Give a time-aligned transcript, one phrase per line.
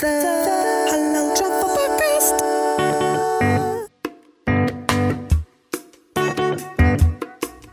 [0.00, 2.40] The Halal Travel Podcast.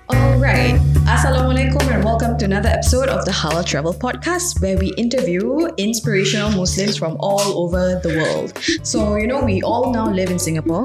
[0.09, 0.75] All right.
[1.07, 6.51] Assalamualaikum and welcome to another episode of the Halal Travel Podcast where we interview inspirational
[6.51, 8.59] Muslims from all over the world.
[8.83, 10.83] So, you know, we all now live in Singapore.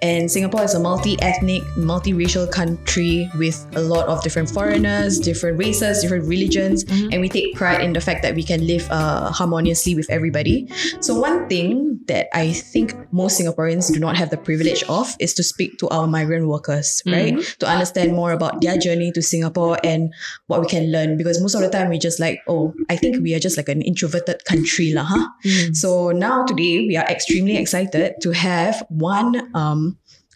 [0.00, 6.02] And Singapore is a multi-ethnic, multiracial country with a lot of different foreigners, different races,
[6.02, 9.94] different religions, and we take pride in the fact that we can live uh, harmoniously
[9.94, 10.68] with everybody.
[11.00, 15.34] So one thing that I think most Singaporeans do not have the privilege of is
[15.34, 17.36] to speak to our migrant workers, right?
[17.58, 20.12] To understand more about their journey to Singapore and
[20.46, 21.16] what we can learn.
[21.16, 23.68] Because most of the time we just like, oh, I think we are just like
[23.68, 25.26] an introverted country, lah, huh?
[25.72, 29.87] So now today we are extremely excited to have one um,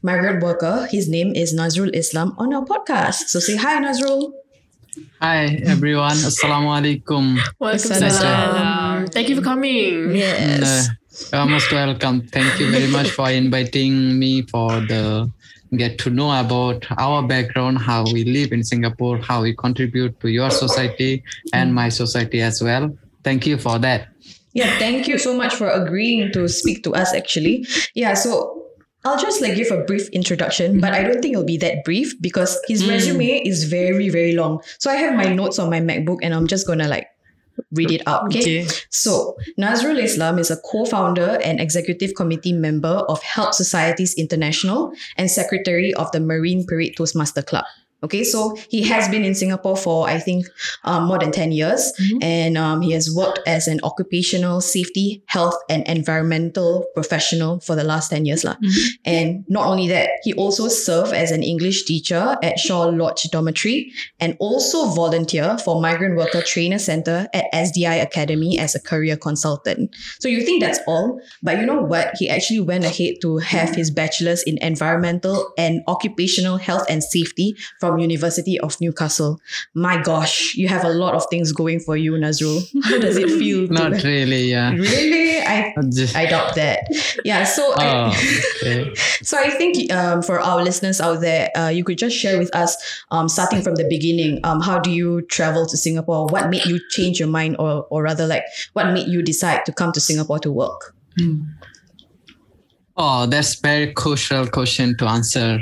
[0.03, 0.87] migrant worker.
[0.91, 3.31] His name is Nazrul Islam on our podcast.
[3.31, 4.33] So say hi, Nazrul.
[5.23, 7.39] Hi everyone, Assalamualaikum.
[7.63, 8.11] Assalam.
[8.11, 9.07] Welcome.
[9.09, 10.15] Thank you for coming.
[10.15, 10.91] Yes.
[11.33, 12.27] Uh, most welcome.
[12.29, 15.31] Thank you very much for inviting me for the
[15.77, 20.29] get to know about our background, how we live in Singapore, how we contribute to
[20.29, 22.93] your society and my society as well.
[23.25, 24.09] Thank you for that.
[24.53, 27.65] Yeah, thank you so much for agreeing to speak to us actually.
[27.95, 28.62] Yeah, so
[29.05, 31.13] I'll just like give a brief introduction, but I mm-hmm.
[31.13, 32.91] don't think it'll be that brief because his mm.
[32.91, 34.63] resume is very, very long.
[34.79, 37.09] So I have my notes on my MacBook and I'm just gonna like
[37.73, 38.27] read it out.
[38.27, 38.63] Okay.
[38.63, 38.69] Okay.
[38.91, 45.31] So Nazrul Islam is a co-founder and executive committee member of Help Societies International and
[45.31, 47.65] secretary of the Marine Parade Toastmaster Club.
[48.03, 50.47] Okay, so he has been in Singapore for I think
[50.85, 55.55] um, more than ten years, and um, he has worked as an occupational safety, health,
[55.69, 58.57] and environmental professional for the last ten years, lah.
[59.05, 63.93] And not only that, he also served as an English teacher at Shaw Lodge Dormitory,
[64.19, 69.95] and also volunteer for Migrant Worker Trainer Center at SDI Academy as a career consultant.
[70.19, 72.13] So you think that's all, but you know what?
[72.19, 77.55] He actually went ahead to have his bachelor's in environmental and occupational health and safety
[77.79, 79.41] from University of Newcastle.
[79.75, 82.63] My gosh, you have a lot of things going for you, Nazrul.
[82.85, 83.67] How does it feel?
[83.67, 84.71] to- Not really, yeah.
[84.73, 85.41] Really?
[85.41, 86.81] I Just- I doubt that.
[87.25, 88.17] Yeah, so oh, I,
[88.63, 88.95] okay.
[89.23, 92.55] so I think um, for our listeners out there, uh, you could just share with
[92.55, 92.77] us,
[93.11, 96.27] um, starting from the beginning, um, how do you travel to Singapore?
[96.27, 99.73] What made you change your mind, or or rather, like what made you decide to
[99.73, 100.95] come to Singapore to work?
[102.97, 105.61] Oh, that's very crucial question to answer.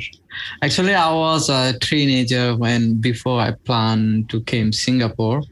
[0.63, 5.43] Actually, I was a teenager when before I planned to came Singapore.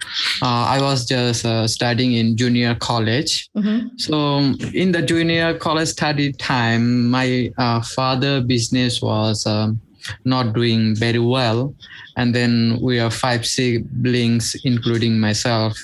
[0.42, 3.48] Uh, I was just uh, studying in junior college.
[3.56, 3.96] Mm-hmm.
[3.96, 4.38] So
[4.72, 9.80] in the junior college study time, my uh, father business was um,
[10.24, 11.74] not doing very well,
[12.16, 15.78] and then we are five siblings, including myself.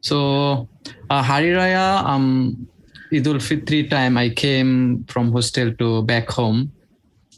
[0.00, 0.68] So
[1.10, 2.68] uh, Hari Raya, um,
[3.12, 6.72] Idul Fitri time, I came from hostel to back home,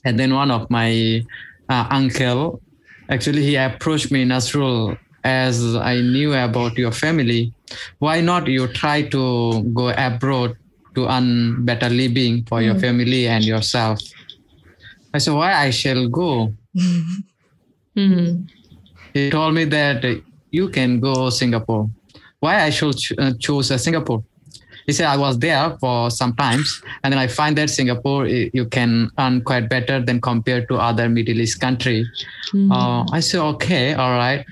[0.04, 1.22] and then one of my
[1.68, 2.60] uh, uncle,
[3.08, 7.52] actually he approached me, Nazrul, as I knew about your family.
[7.98, 10.56] Why not you try to go abroad
[10.96, 14.00] to earn better living for your family and yourself?
[15.14, 16.52] I said, why I shall go?
[17.96, 18.46] Mhm.
[19.14, 20.04] He told me that
[20.50, 21.90] you can go Singapore.
[22.38, 24.24] Why I should ch- uh, choose uh, Singapore?
[24.86, 28.64] He said I was there for some times, and then I find that Singapore you
[28.66, 32.06] can earn quite better than compared to other Middle East country.
[32.72, 34.44] Uh, I said okay, all right.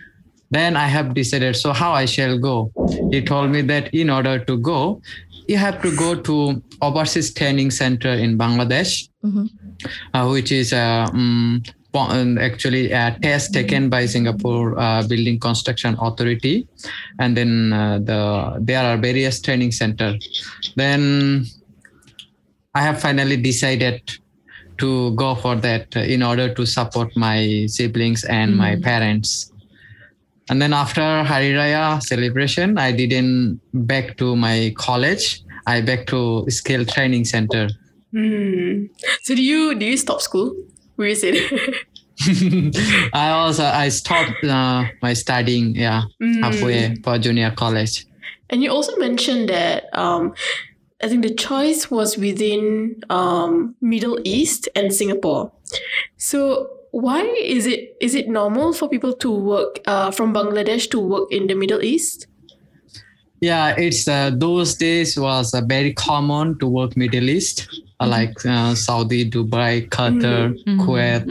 [0.50, 1.56] Then I have decided.
[1.56, 2.71] So how I shall go?
[3.11, 5.03] He told me that in order to go,
[5.47, 9.49] you have to go to overseas training center in Bangladesh Mhm.
[10.15, 11.62] uh, which is uh, um,
[11.94, 16.66] actually a test taken by Singapore uh, Building Construction Authority,
[17.19, 20.16] and then uh, the there are various training center.
[20.76, 21.47] Then
[22.75, 24.03] I have finally decided
[24.78, 29.53] to go for that in order to support my siblings and my parents.
[30.50, 35.43] And then after Hari Raya celebration, I didn't back to my college.
[35.66, 37.69] I back to skill training center.
[38.12, 38.87] Hmm.
[39.23, 40.55] So do you do you stop school?
[40.99, 41.39] Where is it?
[43.15, 46.03] I also I stopped uh, my studying yeah
[46.43, 48.05] halfway for junior college.
[48.50, 50.35] and you also mentioned that um,
[51.03, 55.53] I think the choice was within um, Middle East and Singapore.
[56.17, 60.99] So why is it is it normal for people to work uh, from Bangladesh to
[60.99, 62.27] work in the Middle East?
[63.40, 67.69] Yeah, it's uh, those days was uh, very common to work Middle East,
[68.00, 71.25] uh, like uh, Saudi, Dubai, Qatar, Kuwait,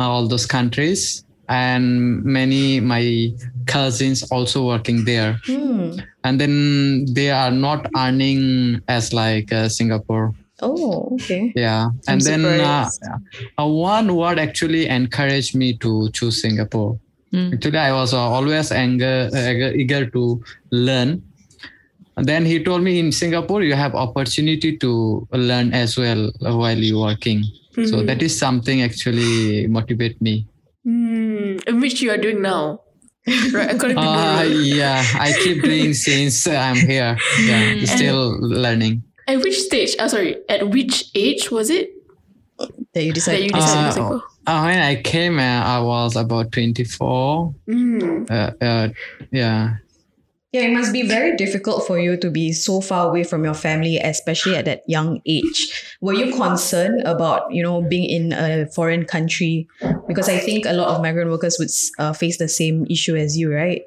[0.00, 1.24] uh, all those countries.
[1.48, 3.32] And many my
[3.66, 5.98] cousins also working there, Hmm.
[6.22, 10.32] and then they are not earning as like uh, Singapore.
[10.62, 11.52] Oh, okay.
[11.56, 12.88] Yeah, I'm and then uh,
[13.58, 17.00] uh, one word actually encouraged me to choose Singapore.
[17.34, 17.54] Mm.
[17.54, 21.22] Actually, I was uh, always anger, uh, eager to learn.
[22.20, 26.76] And then he told me in Singapore you have opportunity to learn as well while
[26.76, 27.44] you are working.
[27.72, 28.06] So Mhm.
[28.08, 30.44] that is something actually motivate me.
[30.86, 32.80] Mm, which you are doing now,
[33.56, 33.72] right?
[33.72, 37.16] According to Uh, yeah, I keep doing since I'm here.
[37.48, 39.00] Yeah, still learning.
[39.26, 39.96] At which stage?
[39.98, 41.88] Uh, sorry, at which age was it
[42.92, 43.44] That you that decided.
[43.48, 44.22] you to decided Uh, Singapore?
[44.44, 47.54] Uh, when I came, uh, I was about 24.
[47.64, 48.28] Mm.
[48.28, 48.88] Uh, uh,
[49.32, 49.80] yeah.
[50.52, 53.54] Yeah, it must be very difficult for you to be so far away from your
[53.54, 55.94] family, especially at that young age.
[56.00, 59.68] Were you concerned about, you know, being in a foreign country?
[60.08, 61.70] Because I think a lot of migrant workers would
[62.02, 63.82] uh, face the same issue as you, right?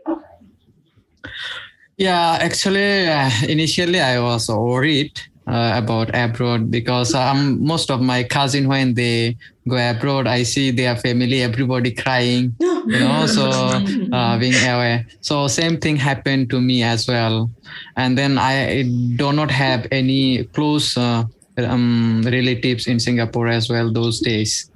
[1.98, 8.24] Yeah, actually, uh, initially I was worried uh, about abroad because um, most of my
[8.24, 9.38] cousin when they
[9.68, 15.06] go abroad, I see their family, everybody crying, you know, so uh, being away.
[15.22, 17.50] So same thing happened to me as well,
[17.98, 18.84] and then I
[19.16, 21.26] do not have any close uh,
[21.58, 24.70] um, relatives in Singapore as well those days,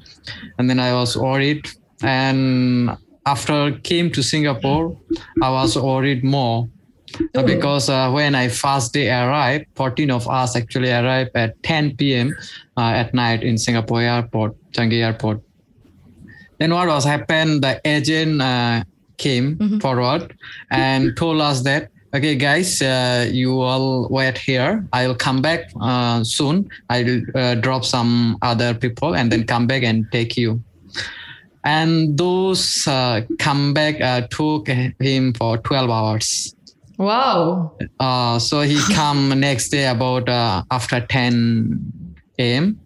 [0.58, 1.68] and then I was worried
[2.02, 2.98] and.
[3.28, 4.98] After came to Singapore,
[5.44, 6.70] I was worried more
[7.36, 11.98] uh, because uh, when I first day arrived, 14 of us actually arrived at 10
[11.98, 12.36] p.m.
[12.76, 15.42] Uh, at night in Singapore airport, Changi airport.
[16.60, 17.64] Then what was happened?
[17.64, 18.84] The agent uh,
[19.18, 20.36] came forward
[20.72, 24.86] and told us that, okay, guys, uh, you all wait here.
[24.94, 26.70] I'll come back uh, soon.
[26.90, 30.64] I'll uh, drop some other people and then come back and take you.
[31.64, 36.56] And those uh, come back uh, took him for 12 hours.
[36.98, 37.78] Wow.
[38.00, 42.80] Uh, so he come next day about uh, after 10 a.m.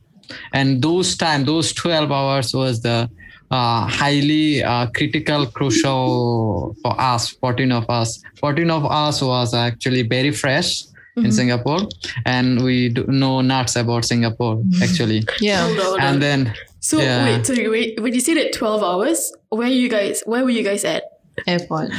[0.54, 3.10] And those time, those 12 hours was the
[3.52, 8.22] uh, highly uh, critical, crucial for us, 14 of us.
[8.40, 10.84] 14 of us was actually very fresh
[11.18, 11.82] in Singapore
[12.26, 15.24] and we do know nuts about Singapore actually.
[15.42, 15.66] Yeah.
[15.68, 16.06] Hold on, hold on.
[16.08, 17.26] And then So Yeah.
[17.26, 18.02] wait, sorry, wait.
[18.02, 20.24] When you said that twelve hours, where you guys?
[20.26, 21.04] Where were you guys at?
[21.46, 21.92] Airport.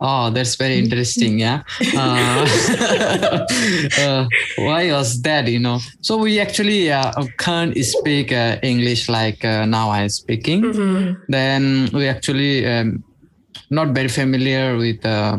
[0.00, 1.38] Oh, that's very interesting.
[1.38, 1.62] Yeah.
[1.96, 2.46] Uh,
[3.98, 4.26] uh,
[4.58, 5.48] why was that?
[5.48, 10.62] You know, so we actually uh, can't speak uh, English like uh, now I'm speaking.
[10.62, 11.22] Mm-hmm.
[11.28, 13.02] Then we actually um,
[13.70, 15.38] not very familiar with uh,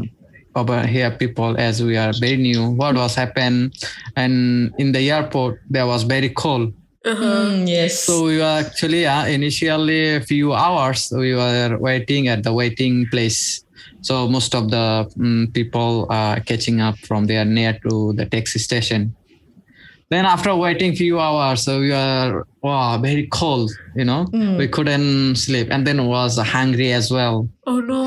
[0.55, 2.71] over here people as we are very new.
[2.71, 3.77] What was happened?
[4.15, 6.73] And in the airport there was very cold.
[7.05, 7.23] Uh-huh.
[7.23, 8.03] Mm, yes.
[8.03, 13.07] So we were actually uh, initially a few hours we were waiting at the waiting
[13.07, 13.63] place.
[14.07, 14.85] So most of the
[15.19, 19.01] mm, people are catching up from there near to the taxi station.
[20.09, 23.69] Then after waiting few hours, so we were wow very cold.
[23.99, 24.55] You know, Mm.
[24.61, 27.49] we couldn't sleep, and then was hungry as well.
[27.71, 28.03] Oh no.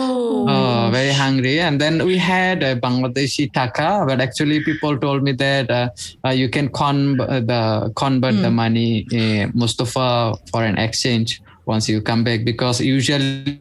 [0.49, 1.61] Oh, very hungry.
[1.61, 5.88] And then we had a Bangladeshi taka, but actually people told me that uh,
[6.25, 11.87] uh, you can con- uh, the convert the money uh, Mustafa for an exchange once
[11.93, 13.61] you come back because usually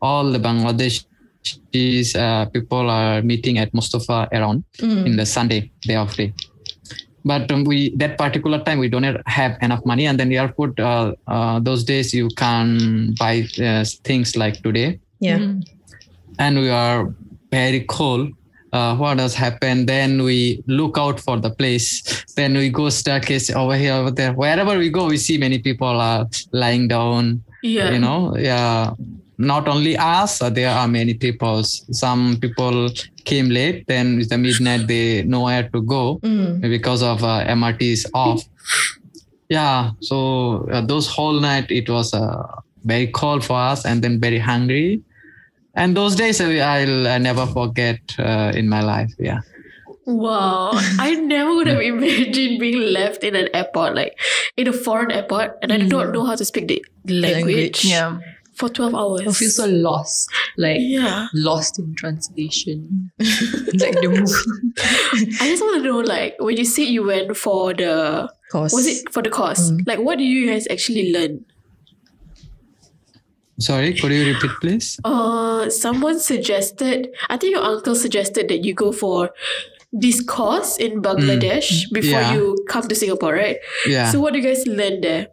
[0.00, 5.06] all the Bangladeshis uh, people are meeting at Mustafa around Mm.
[5.06, 6.32] in the Sunday day of day.
[7.24, 10.78] But um, we that particular time we don't have enough money, and then the airport
[10.78, 15.38] uh, uh, those days you can buy uh, things like today yeah.
[16.38, 17.14] and we are
[17.50, 18.28] very cold.
[18.72, 19.88] Uh, what has happened?
[19.88, 22.02] Then we look out for the place.
[22.34, 24.32] Then we go staircase over here, over there.
[24.32, 27.42] Wherever we go, we see many people are lying down.
[27.64, 27.90] Yeah.
[27.94, 28.92] You know, yeah.
[29.36, 31.64] Not only us, uh, there are many people.
[31.64, 32.88] Some people
[33.24, 33.78] came late.
[33.88, 36.60] Then with the midnight, they nowhere to go Mm.
[36.76, 38.40] because of uh, MRT is off.
[39.48, 42.42] Yeah, so uh, those whole night it was uh,
[42.84, 45.02] very cold for us, and then very hungry.
[45.74, 49.12] And those days uh, I'll uh, never forget uh, in my life.
[49.18, 49.40] Yeah.
[50.06, 50.70] Wow.
[50.98, 54.18] I never would have imagined being left in an airport, like
[54.56, 57.84] in a foreign airport, and I do not know how to speak the language, Language.
[57.86, 58.18] Yeah.
[58.54, 59.20] for 12 hours.
[59.22, 60.30] I feel so lost.
[60.58, 61.28] Like yeah.
[61.32, 63.10] lost in translation.
[63.18, 65.36] like the movie.
[65.40, 68.72] I just want to know, like, when you said you went for the, Course.
[68.72, 69.72] was it for the course?
[69.86, 71.44] Like, what do you guys actually learn?
[73.58, 74.98] Sorry, could you repeat, please?
[75.04, 79.30] Uh, someone suggested, I think your uncle suggested that you go for
[79.94, 82.34] this course in Bangladesh before Yeah.
[82.34, 83.58] you come to Singapore, right?
[83.86, 84.10] Yeah.
[84.10, 85.28] So, what do you guys learn there?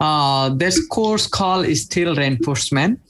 [0.00, 3.00] uh, this course called steel reinforcement.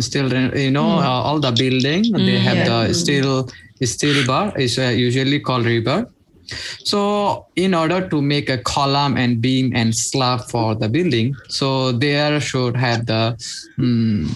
[0.00, 2.70] still you know uh, all the building they have yeah.
[2.86, 3.48] the steel
[3.90, 5.98] steel bar is uh, usually called rebar
[6.84, 11.92] so in order to make a column and beam and slab for the building so
[11.92, 13.36] there should have the
[13.78, 14.28] mm,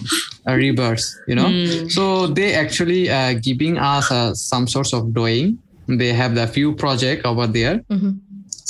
[0.47, 1.49] uh, rebars you know?
[1.89, 5.59] So they actually uh, giving us uh, some sorts of drawing.
[5.87, 7.81] They have the few project over there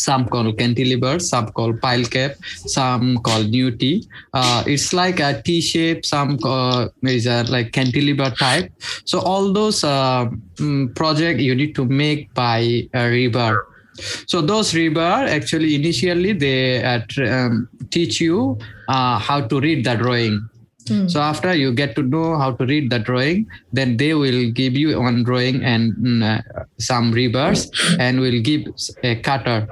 [0.01, 2.31] some call cantilever, some call pile cap,
[2.65, 4.07] some call new T.
[4.33, 8.71] Uh, it's like a T shape, some uh, is a like cantilever type.
[9.05, 13.57] So all those uh, mm, project you need to make by a rebar.
[14.25, 19.95] So those rebar actually initially they uh, um, teach you uh, how to read the
[19.95, 20.49] drawing.
[21.09, 24.73] So after you get to know how to read the drawing, then they will give
[24.73, 27.69] you one drawing and mm, uh, some rebars
[27.99, 28.67] and will give
[29.03, 29.67] a cutter.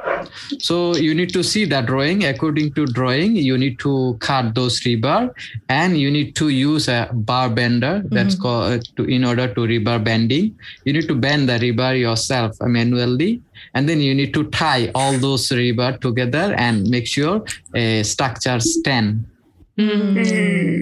[0.59, 2.25] So you need to see the drawing.
[2.25, 5.31] According to drawing, you need to cut those rebar
[5.69, 8.03] and you need to use a bar bender.
[8.05, 10.57] That's called uh, to in order to rebar bending.
[10.85, 13.41] You need to bend the rebar yourself manually.
[13.73, 17.43] And then you need to tie all those rebar together and make sure
[17.75, 19.25] a structure stand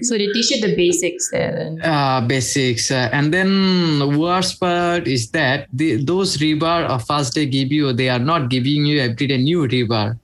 [0.04, 1.51] So they teach you the basics there.
[1.51, 1.82] Then.
[1.82, 2.92] uh, basics.
[2.92, 7.72] Uh, and then the worst part is that the, those rebar uh, first they give
[7.72, 10.18] you, they are not giving you everyday new rebar.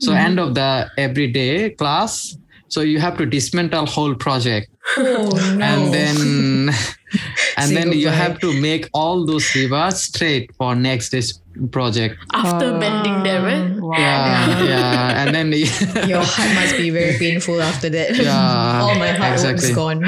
[0.00, 2.36] So end of the everyday class,
[2.68, 4.68] so you have to dismantle whole project.
[4.96, 5.64] Oh no.
[5.64, 6.70] And then
[7.56, 12.16] and then you have to make all those rebars straight for next day's project.
[12.32, 13.80] After bending them, eh?
[13.80, 13.96] Wow.
[13.98, 15.22] Yeah, yeah.
[15.26, 15.52] And then
[16.08, 18.16] Your heart must be very painful after that.
[18.16, 19.68] Yeah, All my heart exactly.
[19.68, 20.04] work's gone.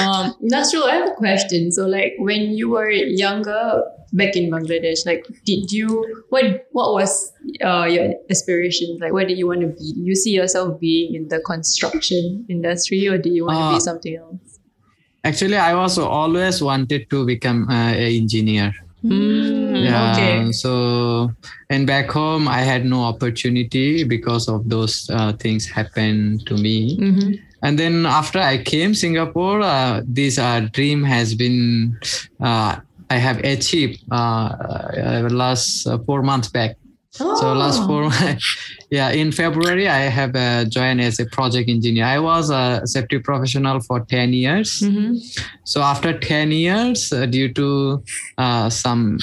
[0.00, 1.70] Um, Nazrul, I have a question.
[1.70, 5.88] So, like, when you were younger, back in Bangladesh, like, did you
[6.30, 8.98] what what was uh, your aspirations?
[9.00, 9.92] Like, what did you want to be?
[9.94, 13.74] Did you see yourself being in the construction industry, or do you want to Uh,
[13.74, 14.58] be something else?
[15.24, 18.72] actually I was always wanted to become uh, an engineer.
[19.84, 20.52] Yeah okay.
[20.52, 21.30] so
[21.70, 26.96] and back home i had no opportunity because of those uh, things happened to me.
[27.62, 31.98] And then after i came singapore uh, this uh, dream has been
[32.40, 32.76] uh,
[33.10, 36.76] i have achieved uh, uh, last uh, four months back.
[37.18, 37.34] Oh.
[37.40, 38.10] so last four
[38.90, 42.04] yeah in february i have uh, joined as a project engineer.
[42.04, 44.84] I was a safety professional for 10 years.
[45.64, 48.02] So after 10 years, uh, due to
[48.36, 49.18] uh, some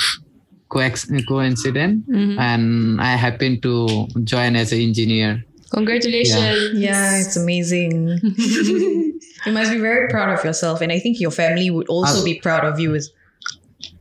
[0.73, 2.39] coex- coincidence, mm-hmm.
[2.39, 5.45] and I happened to join as an engineer.
[5.71, 6.73] Congratulations.
[6.73, 8.19] Yeah, it's amazing.
[9.45, 12.25] you must be very proud of yourself, and I think your family would also I'll-
[12.25, 12.95] be proud of you.
[12.95, 13.11] As,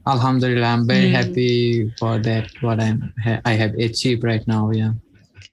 [0.06, 1.12] Alhamdulillah, I'm very mm.
[1.12, 2.50] happy for that.
[2.60, 4.70] What I'm ha- I have achieved right now.
[4.70, 4.92] Yeah.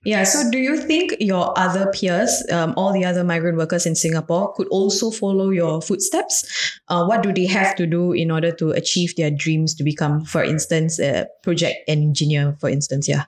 [0.06, 0.24] Yeah.
[0.24, 4.54] So, do you think your other peers, um, all the other migrant workers in Singapore,
[4.54, 6.80] could also follow your footsteps?
[6.88, 10.24] Uh, what do they have to do in order to achieve their dreams to become,
[10.24, 12.56] for instance, a project engineer?
[12.60, 13.26] For instance, yeah.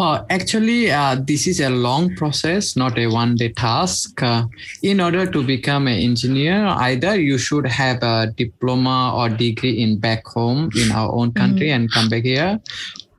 [0.00, 4.22] Well, actually, uh, this is a long process, not a one day task.
[4.22, 4.46] Uh,
[4.82, 9.98] in order to become an engineer, either you should have a diploma or degree in
[9.98, 12.58] back home in our own country and come back here,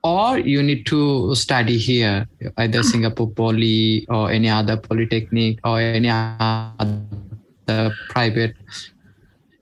[0.03, 2.27] or you need to study here,
[2.57, 8.55] either Singapore Poly or any other polytechnic or any other private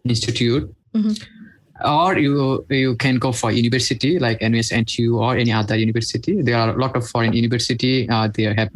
[0.06, 0.74] institute
[1.86, 6.42] or you you can go for university like NUSNTU or any other university.
[6.42, 8.10] There are a lot of foreign university.
[8.10, 8.70] Uh, they have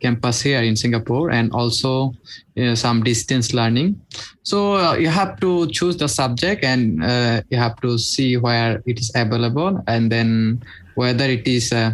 [0.00, 2.14] campus here in Singapore and also
[2.60, 4.00] uh, some distance learning.
[4.42, 8.82] So uh, you have to choose the subject and uh, you have to see where
[8.86, 10.62] it is available and then
[10.96, 11.92] whether it is uh,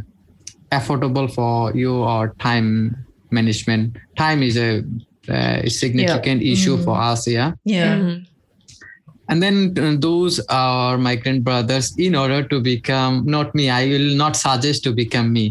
[0.71, 2.97] affordable for you or time
[3.31, 3.97] management.
[4.17, 4.71] Time is a,
[5.29, 7.27] uh, a significant issue for us.
[7.29, 8.19] Yeah Yeah.
[9.29, 14.09] and then uh, those are migrant brothers in order to become not me i will
[14.23, 15.45] not suggest to become me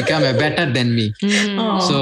[0.00, 1.06] become a better than me
[1.62, 1.80] Oh.
[1.88, 1.98] so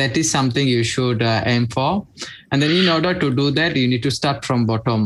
[0.00, 2.06] that is something you should uh, aim for
[2.52, 5.02] and then in order to do that you need to start from bottom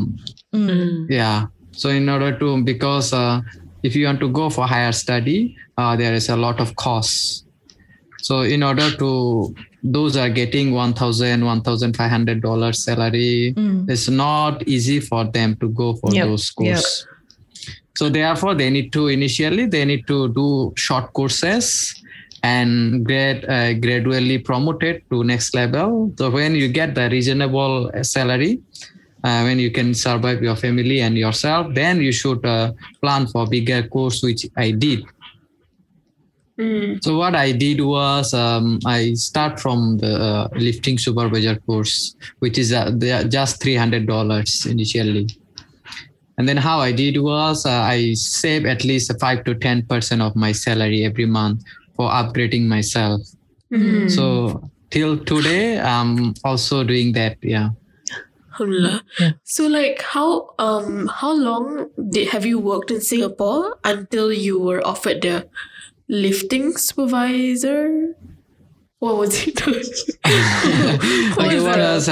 [0.52, 1.06] Mm.
[1.21, 1.47] yeah
[1.80, 3.40] so in order to because uh,
[3.82, 7.44] if you want to go for higher study uh, there is a lot of costs.
[8.22, 13.90] So in order to those are getting 1000 1500 dollars salary Mm.
[13.90, 17.06] it's not easy for them to go for Yep, those courses
[17.96, 21.94] so therefore they need to initially they need to do short courses
[22.44, 26.12] and get uh, gradually promoted to next level.
[26.18, 28.60] So when you get the reasonable uh, salary
[29.24, 33.46] uh, when you can survive your family and yourself then you should uh, plan for
[33.46, 35.04] bigger course which i did
[36.58, 37.02] Mm.
[37.02, 42.58] So what I did was um, I start from the uh, lifting supervisor course, which
[42.58, 42.90] is uh,
[43.28, 45.28] just three hundred dollars initially.
[46.38, 50.22] And then how I did was uh, I save at least five to ten percent
[50.22, 51.62] of my salary every month
[51.96, 53.22] for upgrading myself.
[53.72, 54.10] Mm.
[54.10, 57.38] So till today, I'm also doing that.
[57.42, 57.70] Yeah.
[58.52, 59.02] Alhamdulillah.
[59.44, 64.87] So like how um how long did have you worked in Singapore until you were
[64.87, 65.49] offered the
[66.09, 68.14] lifting supervisor?
[68.99, 69.61] What was it?
[69.66, 72.09] what okay, was what the- else?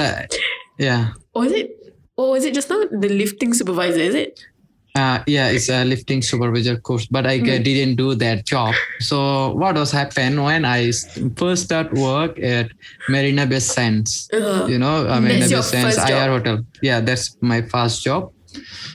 [0.77, 1.13] Yeah.
[1.35, 1.69] was it
[2.15, 2.83] what was it just now?
[2.91, 4.45] The lifting supervisor, is it?
[4.93, 8.75] Uh, yeah, it's a lifting supervisor course, but I uh, didn't do that job.
[8.99, 10.91] So what was happened I
[11.37, 12.71] first start work at
[13.07, 14.29] Marina Bay Sands?
[14.33, 16.29] Uh, You know, uh, Marina Bay Sands IR job.
[16.29, 16.65] Hotel.
[16.81, 18.33] Yeah, that's my first job.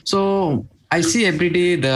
[0.03, 1.89] So I see every day the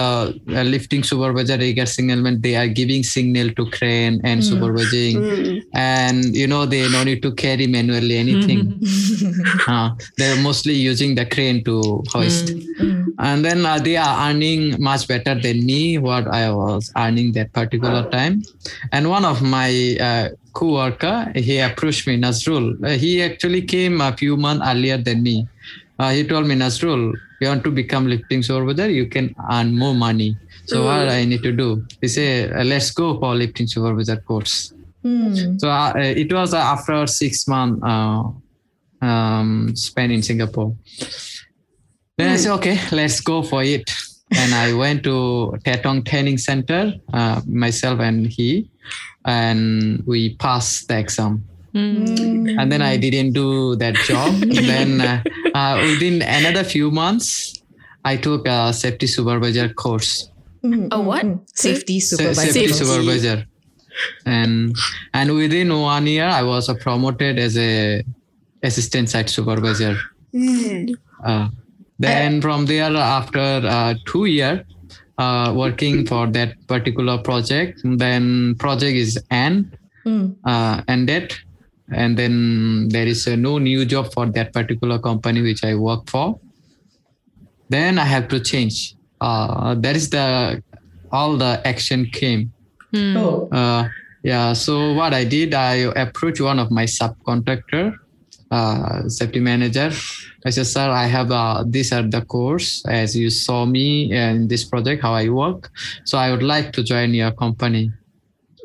[0.49, 6.35] uh, lifting supervisor, rigger signalman, they are giving signal to crane and supervising, mm, and
[6.35, 8.73] you know they no need to carry manually anything.
[9.67, 12.53] Uh, they're mostly using the crane to hoist.
[13.19, 17.53] And then uh, they are earning much better than me what i was earning that
[17.53, 18.41] particular time.
[18.91, 24.15] And one of my uh, co-worker he approached me nazrul uh, he actually came a
[24.17, 25.47] few months earlier than me.
[25.99, 29.93] Uh, he told me nazrul you want to become lifting supervisor you can earn more
[29.93, 34.17] money so what i need to do he said uh, let's go for lifting supervisor
[34.17, 35.57] course Hmm.
[35.57, 38.21] so uh, it was uh, after six months uh,
[39.01, 40.75] um, spent in Singapore.
[42.17, 43.89] Then I said, okay, let's go for it.
[44.31, 48.69] And I went to Tetong Training Center, uh, myself and he,
[49.25, 51.43] and we passed the exam.
[51.73, 54.33] And then I didn't do that job.
[54.71, 55.23] then uh,
[55.55, 57.53] uh, within another few months,
[58.03, 60.29] I took a safety supervisor course.
[60.91, 61.25] A what?
[61.53, 62.41] Safety supervisor.
[62.51, 62.85] safety Safety.
[62.85, 63.45] supervisor
[64.25, 64.75] and
[65.13, 68.01] and within one year i was uh, promoted as a
[68.63, 69.97] assistant site supervisor
[70.33, 70.93] Mm.
[71.25, 71.49] uh,
[71.99, 74.63] then from there after uh, two year
[75.17, 80.35] uh, working for that particular project then project is end Mm.
[80.45, 81.33] uh, ended
[81.91, 86.09] and then there is uh, no new job for that particular company which i work
[86.09, 86.39] for
[87.69, 90.61] then i have to change uh, that is the
[91.11, 92.51] all the action came
[93.15, 93.47] Oh.
[93.53, 93.87] uh,
[94.21, 94.51] yeah.
[94.51, 97.95] So what I did, I approached one of my subcontractor,
[98.51, 99.91] uh, safety manager.
[100.45, 104.49] I said, "Sir, I have uh, these are the course as you saw me in
[104.49, 105.71] this project, how I work.
[106.03, 107.91] So I would like to join your company."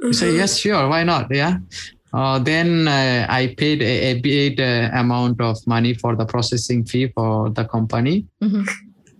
[0.02, 0.88] He said, "Yes, sure.
[0.88, 1.30] Why not?
[1.30, 1.58] Yeah."
[2.12, 6.84] Uh, then uh, I paid a, a big uh, amount of money for the processing
[6.84, 8.66] fee for the company, Mhm.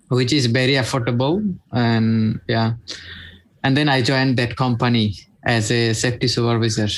[0.08, 1.42] which is very affordable.
[1.72, 2.74] And yeah,
[3.62, 6.88] and then I joined that company as a safety supervisor.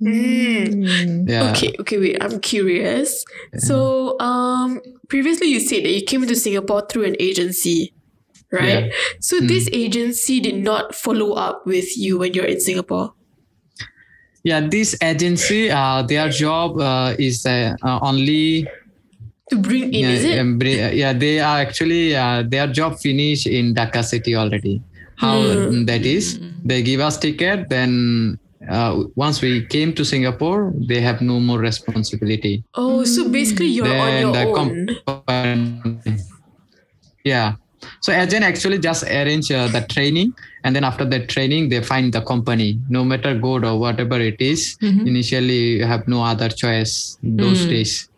[0.00, 1.28] Mm.
[1.28, 1.50] Yeah.
[1.52, 2.16] Okay, okay, wait.
[2.20, 3.24] I'm curious.
[3.58, 7.92] So, um, previously you said that you came to Singapore through an agency,
[8.50, 8.92] right?
[9.20, 13.14] So this agency did not follow up with you when you're in Singapore.
[14.44, 18.66] Yeah, this agency, uh, their job uh, is uh, uh, only
[19.50, 20.58] To bring in, yeah, is it?
[20.58, 24.82] bre- yeah, they are actually uh, their job finished in Dhaka city already.
[25.16, 25.84] How Hmm.
[25.86, 27.68] that is, they give us ticket.
[27.68, 32.64] Then uh, once we came to Singapore, they have no more responsibility.
[32.74, 34.54] oh, so basically you're on then your the own.
[35.06, 36.18] company,
[37.24, 37.54] yeah.
[38.02, 40.34] So agent actually just arrange uh, the training,
[40.64, 44.40] and then after the training, they find the company, no matter good or whatever it
[44.40, 44.76] is.
[44.82, 48.08] Initially, you have no other choice those days.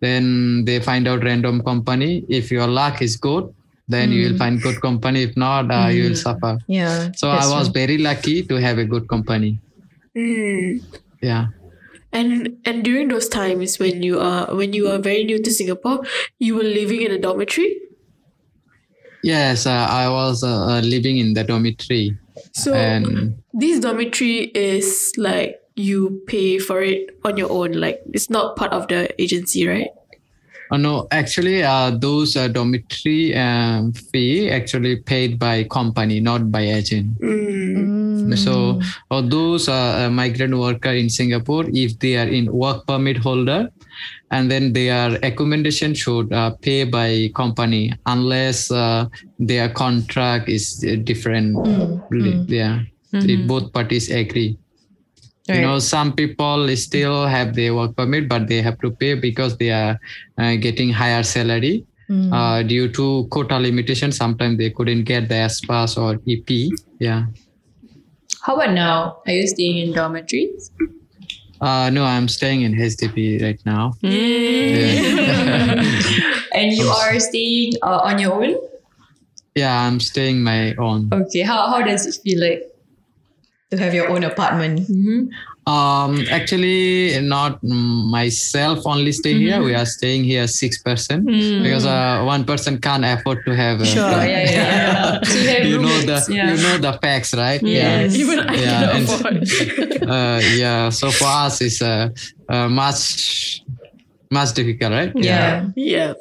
[0.00, 2.24] Then they find out random company.
[2.28, 3.52] If your luck is good,
[3.88, 5.22] then you will find good company.
[5.22, 6.58] If not, uh, you will suffer.
[6.68, 7.10] Yeah.
[7.16, 7.72] So I was true.
[7.72, 9.58] very lucky to have a good company.
[10.16, 10.82] Mm.
[11.22, 11.46] Yeah.
[12.12, 16.04] And and during those times when you are when you are very new to Singapore,
[16.38, 17.80] you were living in a dormitory.
[19.24, 22.16] Yes, uh, I was uh, uh, living in the dormitory,
[22.52, 27.72] So and this dormitory is like you pay for it on your own.
[27.72, 29.88] Like it's not part of the agency, right?
[30.70, 36.62] Oh, no, actually, uh, those uh, dormitory um, fee actually paid by company, not by
[36.62, 37.20] agent.
[37.20, 38.36] Mm.
[38.36, 43.18] So, uh, those uh, uh, migrant worker in Singapore, if they are in work permit
[43.18, 43.70] holder,
[44.30, 49.06] and then their accommodation should uh, pay by company unless uh,
[49.38, 51.56] their contract is uh, different.
[52.48, 52.80] Yeah,
[53.12, 54.58] if both parties agree.
[55.46, 59.58] You know, some people still have their work permit, but they have to pay because
[59.58, 60.00] they are
[60.38, 61.84] uh, getting higher salary.
[62.32, 66.70] Uh, due to quota limitation, sometimes they couldn't get the S pass or EP.
[66.98, 67.26] Yeah.
[68.42, 69.22] How about now?
[69.26, 70.70] Are you staying in dormitories?
[71.64, 73.94] Uh, no, I'm staying in HDB right now.
[74.02, 74.12] And
[76.72, 78.56] you are staying uh, on your own?
[79.54, 81.08] Yeah, I'm staying my own.
[81.10, 81.40] Okay.
[81.40, 82.70] How, how does it feel like?
[83.70, 84.86] To have your own apartment.
[85.66, 89.62] Um, actually, not mm, myself only stay here.
[89.62, 93.80] We are staying here six person because uh, one person can't afford to have.
[93.80, 95.20] A, Sure, yeah, yeah, yeah.
[95.24, 96.52] So you you know the yeah.
[96.52, 97.62] you know the facts, right?
[97.62, 98.14] Yes.
[98.22, 100.08] Even I Yeah, can and- afford.
[100.10, 100.90] uh, yeah.
[100.90, 102.10] So for us, it's uh,
[102.48, 103.62] uh, much
[104.30, 105.12] much difficult, right?
[105.16, 105.70] Yeah.
[105.76, 106.12] yeah.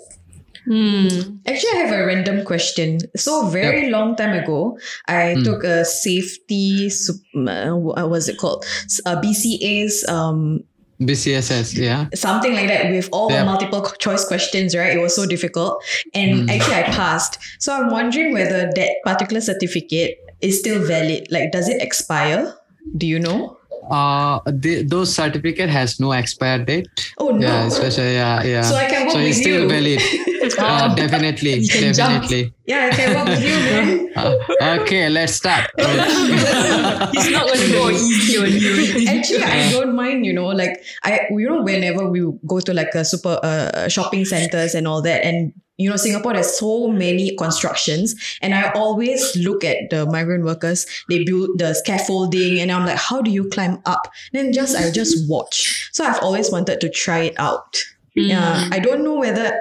[0.66, 3.00] Actually, I have a random question.
[3.16, 6.90] So, very long time ago, I took a safety,
[7.36, 8.64] uh, what was it called?
[8.86, 10.64] S- Uh, BCA's, um,
[11.02, 12.06] BCSS, yeah.
[12.16, 14.96] something like that with all the multiple choice questions, right?
[14.96, 15.84] It was so difficult.
[16.14, 17.40] And actually, I passed.
[17.60, 21.28] So, I'm wondering whether that particular certificate is still valid.
[21.30, 22.54] Like, does it expire?
[22.98, 23.58] Do you know?
[23.92, 26.88] Uh, the, those certificate has no expire date.
[27.18, 27.46] Oh, no.
[27.48, 28.62] Yeah, especially yeah, yeah.
[28.62, 29.70] So I can work so it's still you.
[29.70, 30.00] valid.
[30.60, 32.22] uh, definitely, You can jump.
[32.24, 32.54] definitely.
[32.66, 34.10] Yeah, I can work with you, man.
[34.16, 35.70] Uh, okay, let's start.
[35.78, 39.08] He's not going to go easy on you.
[39.10, 42.94] Actually, I don't mind, you know, like I, you know, whenever we go to like
[42.94, 47.36] a super uh, shopping centers and all that, and you know, Singapore has so many
[47.36, 50.86] constructions, and I always look at the migrant workers.
[51.10, 54.08] They build the scaffolding, and I'm like, how do you climb up?
[54.32, 55.90] Then just I just watch.
[55.92, 57.82] So I've always wanted to try it out.
[58.16, 59.60] Yeah, I don't know whether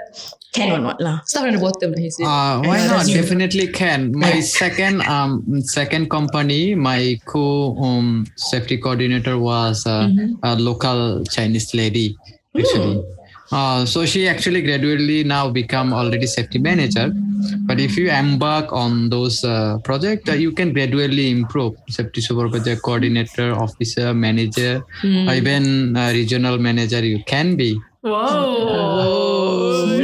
[0.53, 1.21] can or not lah.
[1.25, 2.25] Start from the bottom, he said.
[2.27, 3.07] Uh, why Yeah, not?
[3.07, 4.13] Definitely can.
[4.25, 10.09] My second um second company, my co um safety coordinator was uh,
[10.43, 12.17] a local Chinese lady
[12.57, 13.03] actually.
[13.53, 17.13] Uh, so she actually gradually now become already safety manager.
[17.69, 22.77] But if you embark on those uh, projects, uh, you can gradually improve safety supervisor,
[22.77, 24.83] coordinator, officer, manager,
[25.29, 27.05] or even uh, regional manager.
[27.05, 27.79] You can be.
[28.03, 29.97] Whoa.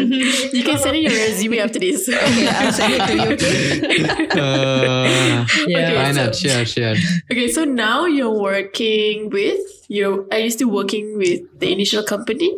[0.52, 2.08] you can send in your resume after this.
[2.28, 3.22] Okay, I'll send it to you.
[3.34, 4.28] Okay?
[4.38, 5.94] Uh, Yeah.
[5.94, 6.34] why so- not?
[6.36, 6.94] Sure, sure.
[7.30, 10.28] Okay, so now you're working with you.
[10.30, 12.52] Are you still working with the initial company?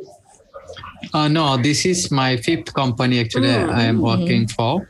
[1.15, 4.87] Uh, no, this is my fifth company actually I am working for.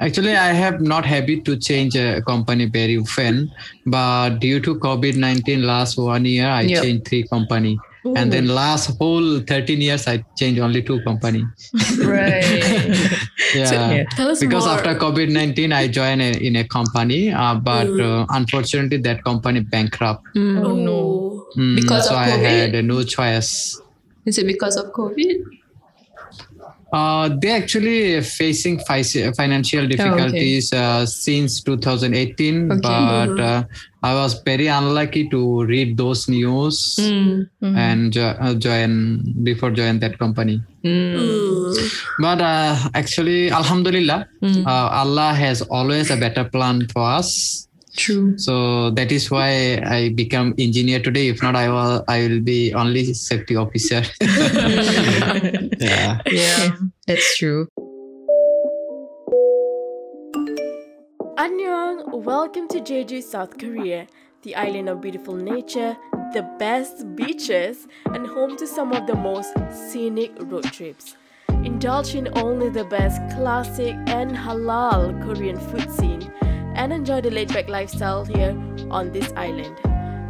[0.00, 3.50] Actually, I have not habit to change a company very often,
[3.86, 6.82] but due to COVID nineteen, last one year I Yep.
[6.82, 11.42] changed three company, and then last whole thirteen years I changed only two company.
[12.04, 12.44] right.
[13.54, 14.04] Yeah.
[14.10, 14.74] Tell us because more.
[14.74, 19.60] after COVID nineteen, I joined a, in a company, uh, but uh, unfortunately that company
[19.60, 20.24] bankrupt.
[20.36, 21.46] Oh no.
[21.56, 23.80] Mm, Because so of I had uh, no choice.
[24.26, 25.44] Is it because of COVID?
[26.94, 29.02] Uh, they actually facing fi-
[29.36, 32.80] financial difficulties uh, since 2018, Okay.
[32.80, 33.64] but uh,
[34.02, 36.78] I was very unlucky to read those news
[37.82, 38.92] and jo- uh, join
[39.42, 40.62] before join that company.
[42.20, 44.28] But uh, actually, Alhamdulillah,
[44.66, 47.66] uh, Allah has always a better plan for us.
[47.96, 48.36] True.
[48.38, 51.28] So that is why I become engineer today.
[51.28, 54.02] If not, I will I will be only safety officer.
[54.20, 56.18] yeah.
[56.26, 56.76] Yeah.
[57.06, 57.68] That's true.
[61.38, 64.06] Annyeong, welcome to Jeju, South Korea,
[64.42, 65.96] the island of beautiful nature,
[66.32, 71.16] the best beaches, and home to some of the most scenic road trips.
[71.48, 76.32] Indulge in only the best classic and halal Korean food scene
[76.74, 78.50] and enjoy the laid back lifestyle here
[78.90, 79.76] on this island.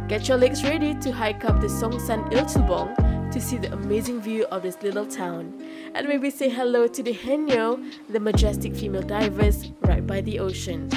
[0.07, 4.45] Get your legs ready to hike up the Seongsan Ilchulbong to see the amazing view
[4.45, 5.61] of this little town.
[5.93, 10.89] And maybe say hello to the Haenyeo, the majestic female divers right by the ocean.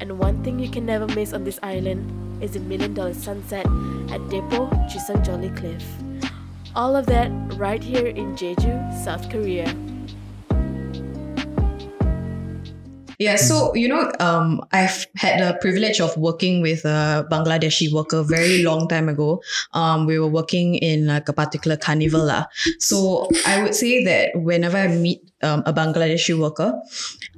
[0.00, 3.66] And one thing you can never miss on this island is the million dollar sunset
[4.10, 5.84] at Depo Chisang Jolly Cliff.
[6.74, 9.66] All of that right here in Jeju, South Korea.
[13.20, 18.22] Yeah, so you know, um, I've had the privilege of working with a Bangladeshi worker
[18.22, 19.42] very long time ago.
[19.74, 22.46] Um, we were working in like a particular carnival lah.
[22.78, 26.72] So I would say that whenever I meet um, a Bangladeshi worker,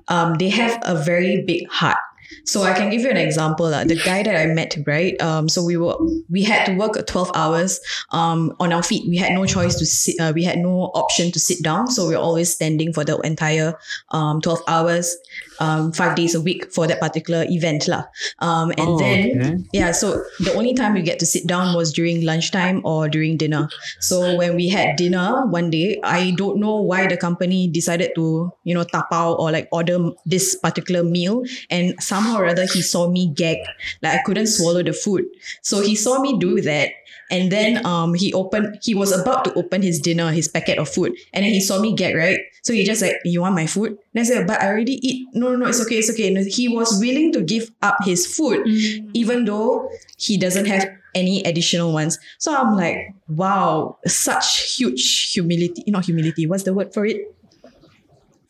[0.06, 1.98] um, they have a very big heart.
[2.44, 3.70] So I can give you an example.
[3.70, 3.84] lah.
[3.84, 5.20] The guy that I met, right?
[5.22, 5.96] Um, so we were
[6.30, 9.08] we had to work 12 hours um, on our feet.
[9.08, 10.18] We had no choice to sit.
[10.18, 11.88] Uh, we had no option to sit down.
[11.88, 13.74] So we are always standing for the entire
[14.10, 15.16] um, 12 hours.
[15.62, 18.02] Um, five days a week for that particular event lah.
[18.42, 19.54] Um, and Oh, then okay.
[19.72, 23.38] yeah, so the only time we get to sit down was during lunchtime or during
[23.38, 23.68] dinner.
[24.02, 28.50] So when we had dinner one day, I don't know why the company decided to,
[28.66, 31.46] you know, tapao or like order this particular meal.
[31.70, 33.62] And somehow or other, he saw me gag.
[34.02, 35.30] Like I couldn't swallow the food.
[35.62, 36.90] So he saw me do that.
[37.32, 40.88] And then um he opened he was about to open his dinner, his packet of
[40.88, 41.16] food.
[41.32, 42.36] And then he saw me get right.
[42.60, 43.96] So he just like, You want my food?
[44.12, 45.26] And I said, But I already eat.
[45.32, 46.28] No, no, no, it's okay, it's okay.
[46.28, 48.68] And he was willing to give up his food
[49.16, 49.88] even though
[50.20, 52.18] he doesn't have any additional ones.
[52.38, 52.96] So I'm like,
[53.28, 55.84] wow, such huge humility.
[55.88, 57.34] Not humility, what's the word for it?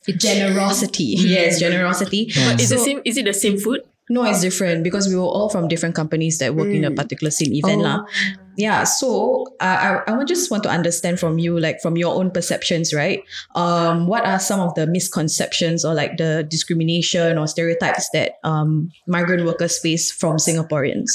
[0.07, 1.15] Generosity.
[1.19, 2.27] Yes, generosity.
[2.35, 2.59] Yeah.
[2.59, 3.01] Is the same?
[3.05, 3.83] Is it the same food?
[4.11, 7.31] no, it's different because we were all from different companies that work in a particular
[7.31, 7.81] same event.
[7.81, 8.05] lah.
[8.57, 8.85] Yeah.
[8.85, 12.93] So uh, I, I just want to understand from you, like from your own perceptions,
[12.93, 13.23] right?
[13.55, 18.91] Um, what are some of the misconceptions or like the discrimination or stereotypes that um,
[19.07, 21.11] migrant workers face from Singaporeans?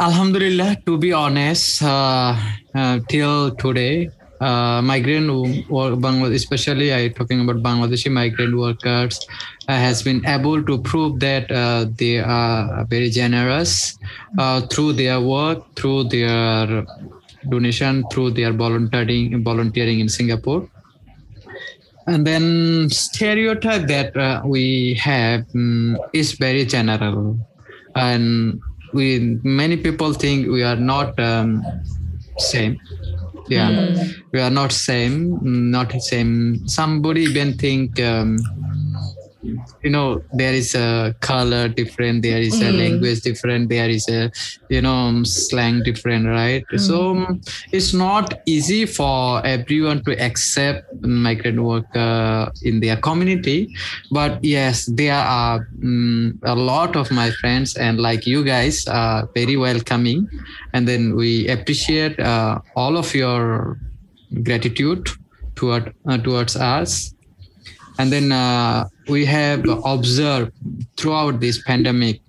[0.00, 2.34] Alhamdulillah, to be honest, uh,
[2.74, 5.30] uh, till today, uh, migrant
[5.70, 6.02] work,
[6.32, 9.20] especially I talking about Bangladeshi migrant workers,
[9.68, 13.98] has been able to prove that uh, they are very generous
[14.38, 16.84] uh, through their work, through their
[17.48, 20.68] donation, through their volunteering, volunteering in Singapore.
[22.06, 27.38] And then stereotype that uh, we have mm, is very general,
[27.94, 28.60] and
[28.92, 31.62] we many people think we are not um,
[32.38, 32.80] same.
[33.48, 33.94] Yeah,
[34.32, 36.66] we are not same, mm, not same.
[36.66, 38.00] Somebody even think.
[38.00, 38.38] Um,
[39.42, 44.30] you know there is a color different there is a language different there is a
[44.68, 46.64] you know um, slang different right?
[46.76, 47.40] So um,
[47.72, 53.74] it's not easy for everyone to accept migrant worker in their community.
[54.10, 59.28] But yes there are mm, a lot of my friends and like you guys are
[59.34, 60.28] very welcoming.
[60.72, 63.78] And then we appreciate uh, all of your
[64.42, 65.08] gratitude
[65.56, 67.14] toward uh, towards us
[67.98, 70.52] and then uh, we have observed
[70.96, 72.20] throughout this pandemic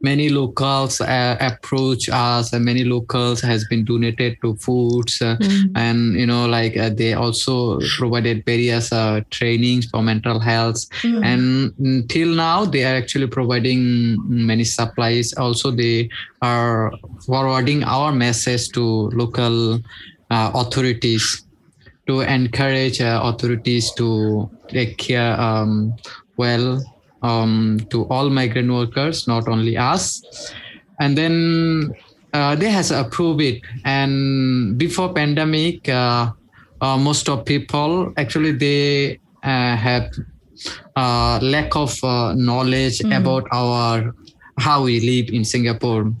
[0.00, 5.36] many locals uh, approach us and many locals has been donated to foods uh,
[5.74, 10.86] and you know like uh, they also provided various uh, trainings for mental health.
[11.02, 15.32] And until now they are actually providing many supplies.
[15.34, 16.08] Also they
[16.42, 16.92] are
[17.26, 19.80] forwarding our message to local
[20.30, 21.44] uh, authorities
[22.08, 25.94] to encourage uh, authorities to take care um,
[26.36, 26.82] well
[27.22, 30.22] um, to all migrant workers, not only us.
[31.00, 31.92] And then
[32.32, 33.62] uh, they has approved it.
[33.84, 36.32] And before pandemic, uh,
[36.80, 40.10] uh, most of people actually they uh, have
[40.96, 44.14] uh, lack of uh, knowledge about our
[44.58, 46.12] how we live in Singapore.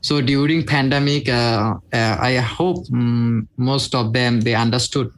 [0.00, 5.12] So during pandemic, uh, uh, I hope mm, most of them they understood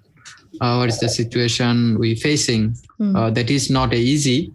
[0.61, 2.77] uh, what is the situation we're facing.
[3.01, 4.53] Uh, that is not easy,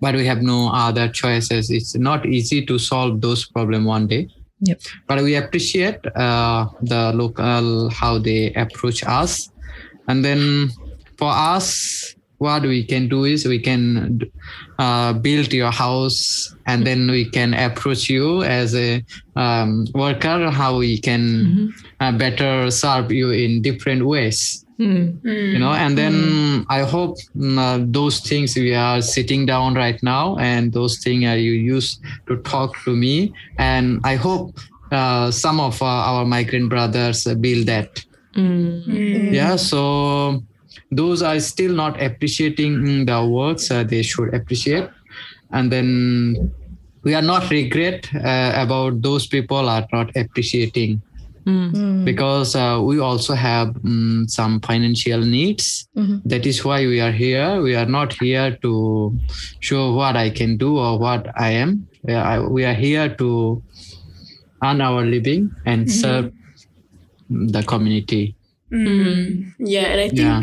[0.00, 1.70] but we have no other choices.
[1.70, 4.28] It's not easy to solve those problem one day.
[4.60, 4.80] Yep.
[5.06, 9.50] But we appreciate uh, the local how they approach us,
[10.08, 10.70] and then
[11.16, 14.20] for us, what we can do is we can
[14.78, 19.04] uh, build your house, and then we can approach you as a
[19.36, 20.50] um, worker.
[20.50, 26.80] How we can uh, better serve you in different ways you know and then i
[26.82, 31.32] hope mm, uh, those things we are sitting down right now and those things uh,
[31.32, 33.32] you used to talk to me.
[33.58, 34.56] And i hope
[34.92, 38.04] uh, some of uh, our migrant brothers build that.
[39.32, 40.42] Yeah so
[40.90, 44.88] those are still not appreciating mm, the works uh, they should appreciate.
[45.50, 46.52] And then
[47.02, 51.02] we are not regret uh, about those people are not appreciating
[52.04, 55.88] because uh, we also have mm, some financial needs.
[56.24, 57.60] That is why we are here.
[57.62, 59.16] We are not here to
[59.60, 61.88] show what I can do or what I am.
[62.02, 63.62] We are, we are here to
[64.62, 66.32] earn our living and serve
[67.30, 68.34] the community.
[68.72, 69.52] Mm.
[69.58, 70.42] Yeah, and I think Yeah.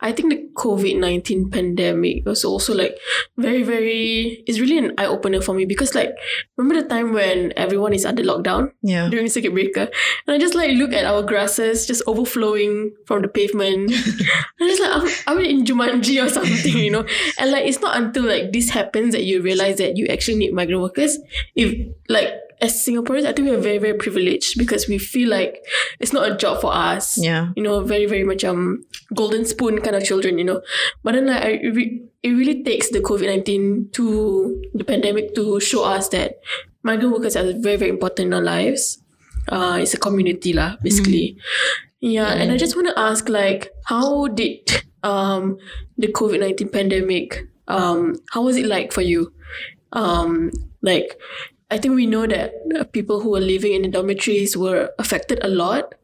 [0.00, 2.96] I think the COVID nineteen pandemic was also like
[3.36, 4.42] very very.
[4.46, 6.10] It's really an eye opener for me because like
[6.56, 9.08] remember the time when everyone is under lockdown Yeah.
[9.10, 9.88] during circuit breaker,
[10.26, 13.92] and I just like look at our grasses just overflowing from the pavement.
[14.60, 14.92] I'm just like
[15.28, 17.04] I'm, I'm in Jumanji or something, you know.
[17.38, 20.54] And like it's not until like this happens that you realize that you actually need
[20.54, 21.18] migrant workers.
[21.54, 21.76] If
[22.08, 25.64] like as Singaporeans, I think we are very, very privileged because we feel like
[26.00, 27.18] it's not a job for us.
[27.18, 27.52] Yeah.
[27.56, 30.62] You know, very, very much um golden spoon kind of children, you know.
[31.02, 35.34] But then like, I, it re- it really takes the COVID 19 to the pandemic
[35.34, 36.40] to show us that
[36.82, 39.02] migrant workers are very, very important in our lives.
[39.48, 41.36] Uh, it's a community lah, basically.
[42.00, 45.58] Yeah, and I just want to ask, like, how did um
[45.98, 49.32] the COVID nineteen pandemic um how was it like for you?
[49.92, 50.50] Um,
[50.82, 51.18] like,
[51.70, 55.42] I think we know that uh, people who were living in the dormitories were affected
[55.42, 55.94] a lot.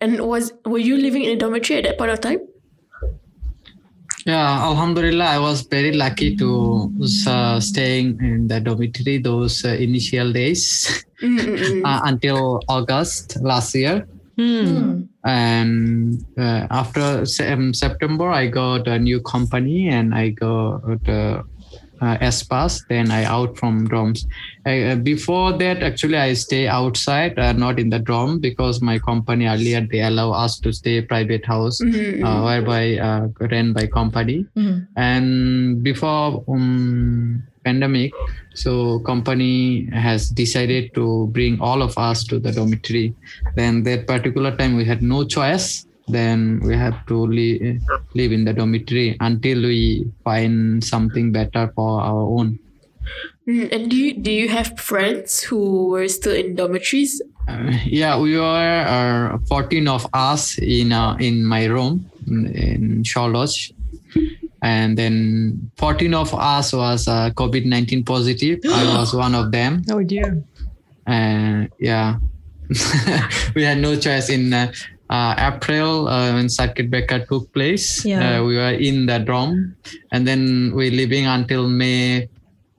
[0.00, 2.38] And was were you living in a dormitory at that point of time?
[4.26, 6.90] Yeah, Alhamdulillah, I was very lucky to
[7.26, 14.06] uh, staying in the dormitory those uh, initial days uh, until August last year.
[15.24, 21.42] And uh, after um, September, I got a new company and I got uh,
[22.00, 22.84] uh, S-Pass.
[22.88, 24.26] Then I out from dorms.
[24.66, 29.46] Uh, before that, actually, I stay outside, uh, not in the dorm, because my company
[29.46, 32.24] earlier they allow us to stay private house, Mm-mm.
[32.24, 34.46] uh, whereby uh, rent by company.
[34.56, 34.86] Mhm.
[34.96, 38.12] And before um, pandemic,
[38.54, 43.14] so company has decided to bring all of us to the dormitory.
[43.56, 45.86] Then that particular time we had no choice.
[46.08, 47.80] Then we have to live,
[48.14, 52.58] live in the dormitory until we find something better for our own.
[53.46, 57.20] Mm, and do you do you have friends who were still in dormitories?
[57.46, 63.04] Uh, yeah, we were uh, 14 of us in uh, in my room in, in
[63.04, 63.72] Shaw Lodge.
[64.62, 68.60] And then 14 of us was uh, COVID 19 positive.
[68.64, 69.82] I was one of them.
[69.90, 70.42] Oh dear.
[71.06, 72.16] And yeah,
[73.54, 74.72] we had no choice in uh,
[75.10, 78.04] uh, April uh, when circuit breaker took place.
[78.04, 78.40] Yeah.
[78.40, 79.76] Uh, we were in the dorm
[80.12, 82.28] and then we living until May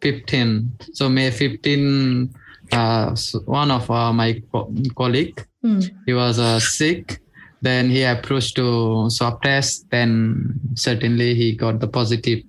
[0.06, 0.72] 15.
[0.94, 2.30] So May 15,
[2.72, 3.15] uh,
[3.46, 5.82] one of uh, my co- colleague, Mm.
[6.06, 7.20] he was uh, sick.
[7.62, 9.89] Then he approached to swab test.
[9.89, 12.44] Then certainly he got the positive,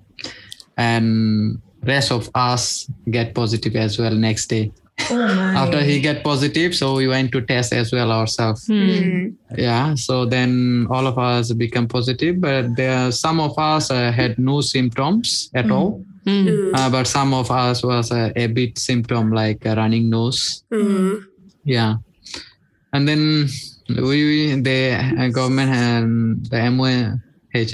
[0.76, 4.72] and rest of us get positive as well next day
[5.10, 5.54] Oh my.
[5.62, 9.36] after he get positive so we went to test as well ourselves Mm.
[9.56, 14.36] yeah so then all of us become positive but there some of us uh, had
[14.38, 16.74] no symptoms at all Mm.
[16.74, 21.22] uh, but some of us was uh, a bit symptom like a running nose Mm.
[21.64, 21.96] yeah
[22.92, 23.46] and then
[23.88, 27.14] we, we the uh, government and the MOH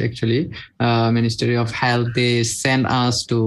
[0.04, 3.38] actually uh, ministry of health they sent us to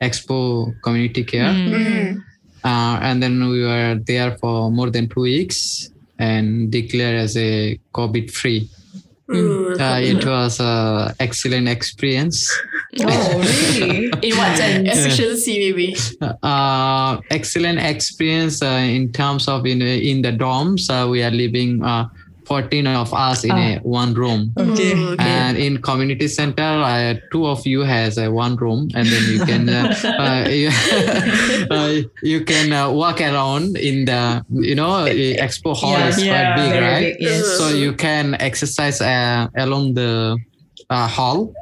[0.00, 2.20] expo community care Mm.
[2.64, 7.80] uh, and then we were there for more than two weeks and declared as a
[7.94, 8.68] COVID free.
[9.30, 9.78] Mm.
[9.78, 12.50] Uh, it was an excellent experience.
[13.00, 14.06] Oh really?
[14.22, 14.88] In what sense?
[14.88, 15.96] Efficiency, maybe.
[16.42, 20.90] Uh, excellent experience uh, in terms of in in the dorms.
[20.90, 22.08] Uh, we are living uh,
[22.50, 24.52] 14 of us in a one room.
[24.58, 24.90] Okay.
[24.92, 25.22] Mm, okay.
[25.22, 29.38] And in community center, uh, two of you has uh, one room, and then you
[29.46, 30.68] can uh, uh, you,
[31.70, 36.08] uh, you can uh, walk around in the you know the expo hall Yeah.
[36.08, 36.32] is Yeah.
[36.34, 37.14] quite big, right?
[37.14, 37.46] big, yes.
[37.58, 40.36] So you can exercise uh, along the
[40.90, 41.54] uh, hall,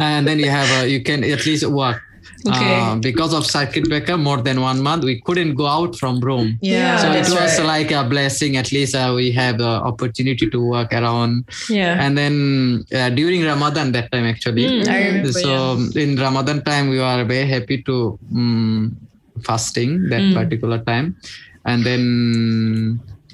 [0.00, 2.00] and then you have a, you can at least walk.
[2.46, 2.80] Okay.
[2.80, 6.58] Uh, because of circuit breaker, more than one month, we couldn't go out from room.
[6.62, 6.98] Yeah.
[6.98, 7.66] So it was right.
[7.66, 8.56] like a blessing.
[8.56, 11.98] At least uh, we have the opportunity to work around Yeah.
[12.04, 14.64] and then uh, during Ramadan that time actually.
[14.66, 15.32] Mm, I remember.
[15.32, 18.96] so in Ramadan time we were very happy to um,
[19.44, 20.34] fasting that Mm.
[20.34, 21.16] particular time,
[21.64, 22.02] and then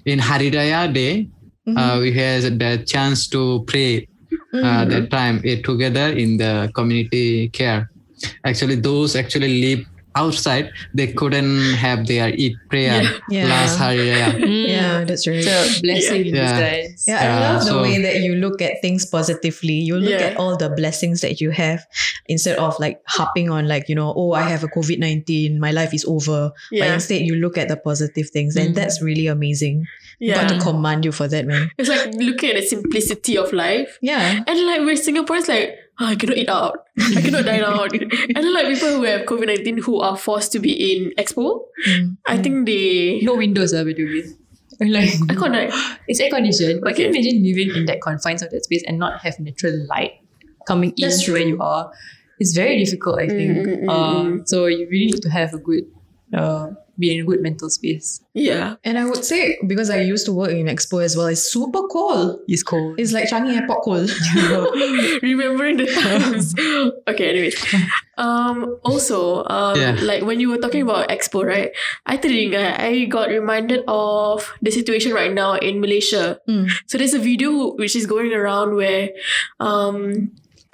[0.07, 1.29] in Hari Raya day
[1.67, 1.79] Mm-hmm.
[1.79, 4.07] uh, we had the chance to pray
[4.53, 7.91] uh, that time eh, together in the community care.
[8.45, 10.71] Actually, those actually live outside.
[10.95, 13.47] They couldn't have their Eid prayer Yeah.
[13.51, 14.31] last Hari Raya.
[14.75, 15.43] Yeah, that's right.
[15.43, 16.43] It's a blessing in Yeah.
[16.55, 17.05] disguise.
[17.09, 19.73] Yeah, I Yeah, love the so- way that you look at things positively.
[19.75, 20.27] You look Yeah.
[20.31, 21.85] at all the blessings that you have
[22.29, 25.73] instead of like harping on like, you know, oh, I have a COVID 19, my
[25.73, 26.53] life is over.
[26.71, 28.75] But instead you look at the positive things and Mm.
[28.77, 29.87] that's really amazing.
[30.21, 30.47] Yeah.
[30.47, 31.73] Got to command you for that, man.
[31.77, 33.99] It's like looking at the simplicity of life.
[34.01, 34.45] Yeah.
[34.47, 36.87] And like we're Singaporeans, like, oh, I cannot eat out.
[36.99, 37.93] I cannot dine out.
[38.37, 42.17] And like people who have COVID 19 who are forced to be in expo, Mm.
[42.27, 43.21] I think they.
[43.23, 44.25] No windows, uh, by the way.
[44.81, 45.71] Like I can't like.
[46.09, 46.81] it's air conditioned.
[46.83, 49.87] But can you imagine living in that confines of that space and not have natural
[49.87, 50.13] light
[50.67, 51.93] coming in That's where you are?
[52.39, 53.57] It's very difficult, I think.
[53.59, 55.85] Mm, mm, mm, Uh, so you really need to have a good
[56.33, 58.21] uh, be in a good mental space.
[58.35, 58.77] Yeah.
[58.85, 61.83] And I would say because I used to work in Expo as well, it's super
[61.89, 62.41] cold.
[62.49, 62.99] It's cold.
[62.99, 64.11] It's like Changi Airport cold.
[65.23, 66.55] Remembering the times.
[67.09, 67.57] okay, anyways.
[68.19, 69.97] Um also, um Yeah.
[70.03, 71.71] like when you were talking about Expo, right?
[72.07, 76.39] I think I got reminded of the situation right now in Malaysia.
[76.49, 76.71] Mm.
[76.87, 79.11] So there's a video which is going around where
[79.61, 80.31] um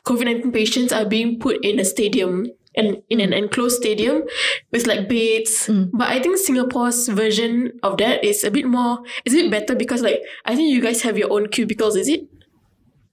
[0.07, 2.47] COVID-19 patients are being put in a stadium
[2.77, 4.23] and in an enclosed stadium
[4.71, 5.67] with like beds.
[5.67, 5.91] Mm.
[5.93, 10.03] But I think Singapore's version of that is a bit more is it better because
[10.03, 12.27] like I think you guys have your own cubicles, is it?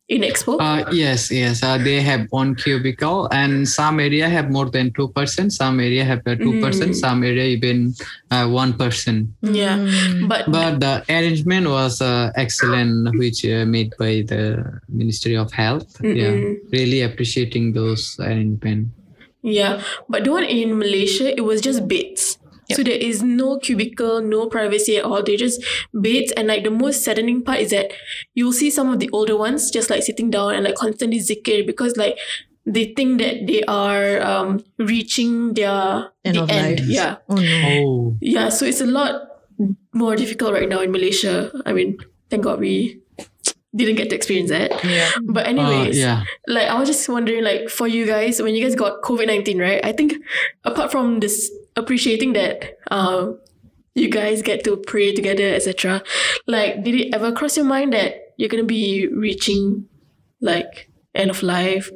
[0.10, 0.56] In Expo?
[0.58, 1.62] Uh, yes, yes.
[1.62, 5.52] Uh, they have one cubicle, and some area have more than two person.
[5.52, 6.92] Some area have uh, two person.
[6.92, 6.96] Mm.
[6.96, 7.94] Some area even
[8.32, 9.36] uh, one person.
[9.42, 9.76] yeah.
[9.76, 10.30] Mm.
[10.30, 16.00] But, But the arrangement was uh, excellent, which uh, made by the Ministry of Health.
[16.02, 16.56] Yeah, Mm-mm.
[16.72, 18.88] really appreciating those arrangement.
[19.48, 19.80] Yeah,
[20.12, 22.36] but the one in Malaysia, it was just beds.
[22.76, 25.24] So there is no cubicle, no privacy at all.
[25.24, 25.64] They're just
[25.96, 27.96] beds, and like the most saddening part is that
[28.36, 31.64] you'll see some of the older ones just like sitting down and like constantly zikir
[31.64, 32.20] because like
[32.68, 36.84] they think that they are um reaching their End the of end.
[36.84, 36.92] life.
[36.92, 37.64] Yeah, Oh no.
[37.64, 38.52] Oh, yeah.
[38.52, 39.48] So it's a lot
[39.96, 41.48] more difficult right now in Malaysia.
[41.66, 41.96] I mean,
[42.30, 43.00] thank God we
[43.78, 44.84] didn't get to experience that.
[44.84, 45.10] Yeah.
[45.24, 46.24] But uh, anyways, yeah.
[46.48, 49.60] like I was just wondering, like for you guys, when you guys got COVID nineteen,
[49.60, 49.84] right?
[49.84, 50.14] I think
[50.64, 53.40] apart from this appreciating that um
[53.94, 56.04] you guys get to pray together, etc.
[56.46, 59.88] Like, did it ever cross your mind that you're gonna be reaching
[60.42, 61.90] like end of life,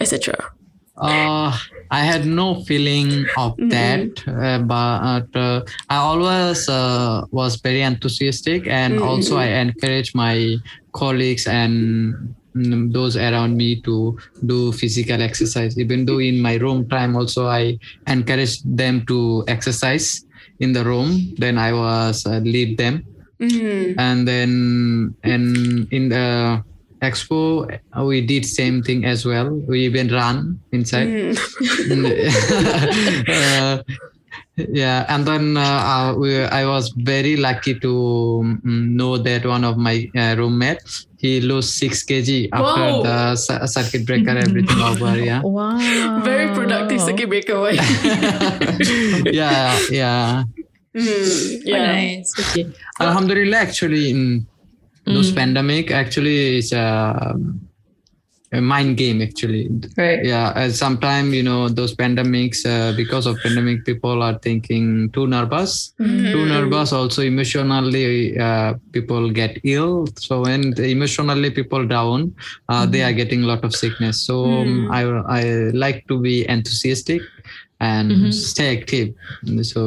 [0.00, 0.52] etc.
[1.00, 1.56] Uh,
[1.90, 3.70] I had no feeling of Mhm.
[3.70, 9.02] that, uh, but uh, I always uh, was very enthusiastic, and Mhm.
[9.02, 10.56] also I encourage my
[10.92, 12.14] colleagues and
[12.54, 15.78] mm, those around me to do physical exercise.
[15.78, 20.22] Even though in my room time, also I encourage them to exercise
[20.60, 21.34] in the room.
[21.38, 23.02] Then I was uh, lead them,
[23.40, 23.94] Mm.
[23.98, 26.60] and then and in the
[27.02, 27.64] expo
[27.96, 29.48] uh, we did same thing as well.
[29.68, 31.08] We even run inside.
[31.08, 31.34] Mm.
[33.28, 33.82] uh,
[34.56, 39.64] yeah and then uh, uh, we, i was very lucky to mm, know that one
[39.64, 43.02] of my uh, roommates he lost 6 kg after Wow.
[43.02, 46.20] the ci- circuit breaker everything over yeah Wow.
[46.22, 47.56] Very productive circuit breaker.
[47.60, 47.80] Right?
[49.32, 50.44] yeah yeah
[50.94, 51.62] mm.
[51.66, 52.32] Oh, nice.
[52.38, 52.66] Okay.
[53.00, 54.46] alhamdulillah actually in
[55.14, 55.36] those Mm.
[55.40, 57.34] pandemic actually is a,
[58.52, 59.68] a mind game actually.
[59.96, 60.24] Right.
[60.24, 65.94] yeah sometimes you know those pandemics uh, because of pandemic people are thinking too nervous.
[66.00, 66.32] Mm.
[66.32, 70.06] too nervous also emotionally uh, people get ill.
[70.18, 72.34] So when emotionally people down
[72.68, 74.16] uh, they are getting a lot of sickness.
[74.26, 75.02] So um, I,
[75.38, 75.42] I
[75.84, 77.22] like to be enthusiastic
[77.80, 79.08] and stay active.
[79.62, 79.82] So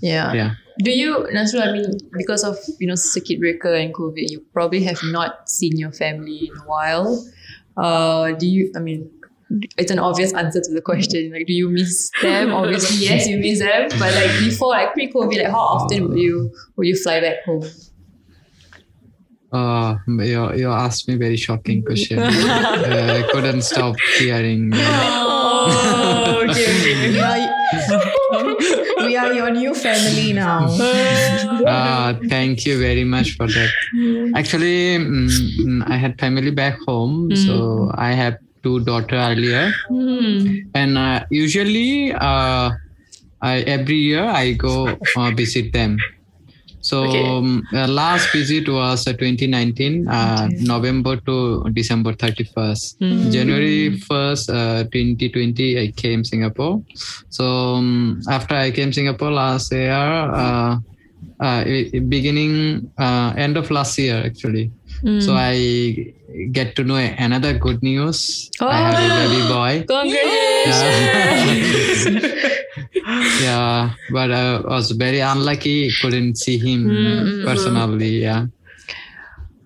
[0.00, 0.32] Yeah.
[0.32, 0.50] yeah
[0.82, 4.82] Do you, Nazrul, I mean, because of, you know, circuit breaker and COVID, you probably
[4.84, 7.26] have not seen your family in a while.
[7.76, 9.10] Uh, do you, I mean,
[9.76, 11.32] it's an obvious answer to the question.
[11.32, 12.52] Like, do you miss them?
[12.54, 13.88] Obviously, yes, you miss them.
[13.98, 17.64] But like before, like pre-COVID, like how often would you would you fly back home?
[19.52, 24.72] uh, you, you asked me very shocking question uh, I couldn't stop hearing
[25.60, 26.94] Oh, okay, okay.
[27.10, 27.38] We are,
[29.06, 30.66] we are your new family now.
[31.66, 33.70] uh, thank you very much for that.
[34.34, 35.28] Actually, mm,
[35.60, 39.72] mm, I had family back home, so I have two daughter earlier,
[40.74, 42.70] and uh, usually uh,
[43.42, 45.98] I every year I go uh, visit them.
[46.80, 47.22] So Okay.
[47.22, 52.96] um, uh, last visit was uh, 2019, uh, November to December 31st.
[53.30, 56.82] January 1st, uh, 2020, I came Singapore.
[57.28, 57.44] So
[57.76, 60.78] um, after I came Singapore last year, uh,
[61.40, 61.64] uh,
[62.08, 64.72] beginning uh, end of last year actually.
[65.20, 66.14] So I
[66.52, 68.50] get to know another good news.
[68.60, 69.84] Oh, I have a baby boy.
[69.88, 70.80] Congratulations!
[72.12, 72.40] yeah,
[74.12, 75.90] but I was very unlucky.
[76.00, 78.22] Couldn't see him personally.
[78.22, 78.46] Yeah.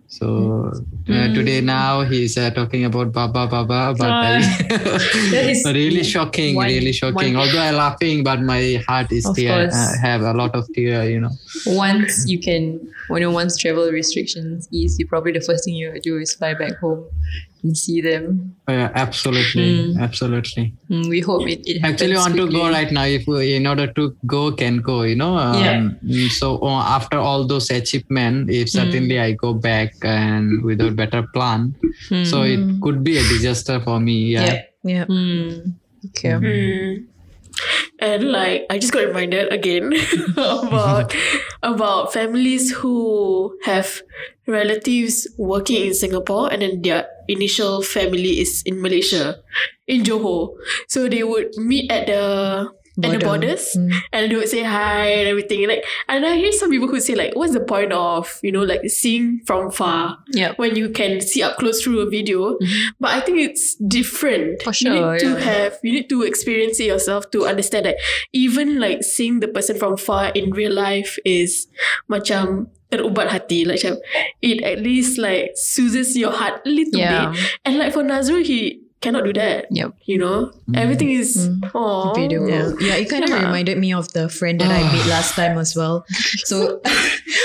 [0.08, 0.70] So
[1.10, 6.92] uh, today now he's uh, talking about Baba Baba, but I, really shocking, one- really
[6.92, 7.34] shocking.
[7.34, 9.64] one- Although I'm laughing, but my heart is Of tear.
[9.64, 9.74] course.
[9.74, 11.30] Uh, have a lot of tear, you know.
[11.66, 12.78] once you can,
[13.08, 16.54] when you once travel restrictions ease, you probably the first thing you do is fly
[16.54, 17.04] back home
[17.64, 18.54] and see them.
[18.68, 20.74] Uh, absolutely, absolutely.
[20.88, 23.04] Mm, we hope it, it Actually, want to go right now.
[23.04, 25.02] If we, in order to go, can go.
[25.02, 25.36] You know.
[25.36, 25.80] Um, Yeah.
[26.04, 31.24] mm, So uh, after all those achievements, if certainly I go back and without better
[31.34, 31.74] plan,
[32.24, 34.32] so it could be a disaster for me.
[34.36, 34.44] Yeah.
[34.44, 34.60] Yep.
[34.84, 35.04] Yeah.
[35.08, 35.74] Mm,
[36.12, 37.04] okay.
[37.98, 39.92] And like I just got reminded again
[40.36, 41.14] about
[41.62, 44.02] about families who have
[44.46, 49.40] relatives working in Singapore and then their initial family is in Malaysia,
[49.86, 50.54] in Johor.
[50.88, 52.68] So they would meet at the
[53.02, 53.26] at the Border.
[53.26, 53.90] borders Mm.
[54.12, 55.66] and they would say hi and everything.
[55.66, 58.62] Like and I hear some people who say like, what's the point of, you know,
[58.62, 60.54] like seeing from far Yeah.
[60.56, 62.56] when you can see up close through a video.
[63.00, 64.62] But I think it's different.
[64.62, 67.96] For You sure, need to have you need to experience it yourself to understand that
[68.32, 71.66] even like seeing the person from far in real life is
[72.06, 73.64] macam terubat hati.
[73.66, 77.32] Like it at least like soothes your heart a little Yeah.
[77.34, 77.42] bit.
[77.66, 79.66] And like for Nazrul, he cannot do that.
[79.70, 79.90] Yep.
[80.10, 80.36] You know?
[80.74, 81.70] Everything is Mm.
[81.74, 82.80] oh video call.
[82.80, 83.44] Yeah, it kind of Yeah.
[83.46, 86.04] reminded me of the friend that I made last time as well.
[86.50, 86.80] So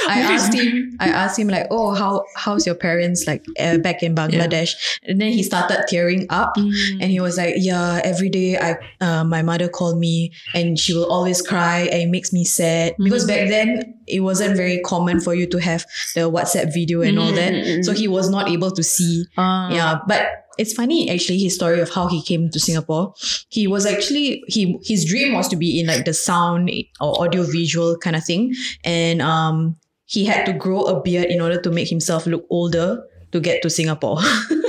[0.09, 4.01] I asked him, I asked him like, oh, how how's your parents like uh, back
[4.03, 4.71] in Bangladesh?
[5.03, 9.23] And then he started tearing up, and he was like, yeah, every day I, uh,
[9.23, 13.25] my mother called me, and she will always cry, and it makes me sad because
[13.27, 15.85] back then it wasn't very common for you to have
[16.15, 19.25] the WhatsApp video and all that, so he was not able to see.
[19.37, 23.13] Yeah, but it's funny actually his story of how he came to Singapore.
[23.49, 27.43] He was actually he his dream was to be in like the sound or audio
[27.43, 28.53] visual kind of thing,
[28.83, 33.01] and um he had to grow a beard in order to make himself look older
[33.31, 34.19] to get to Singapore.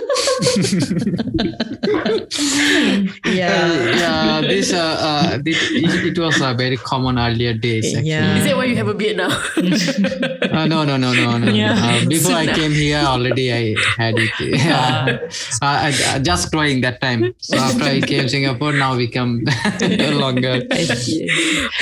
[3.24, 3.72] yeah.
[4.02, 7.94] yeah, this uh, uh this, it, it was uh, very common earlier days.
[7.94, 8.10] Actually.
[8.10, 8.36] Yeah.
[8.38, 9.30] Is that why you have a beard now?
[10.50, 11.52] Uh, no, no, no, no, no.
[11.52, 11.78] Yeah.
[11.78, 14.30] Uh, before I came here, already I had it.
[14.40, 15.06] Yeah.
[15.06, 15.28] uh,
[15.62, 17.34] I, I- just growing that time.
[17.38, 19.44] So after I came Singapore, now become
[19.80, 20.66] longer.
[20.72, 21.28] I see.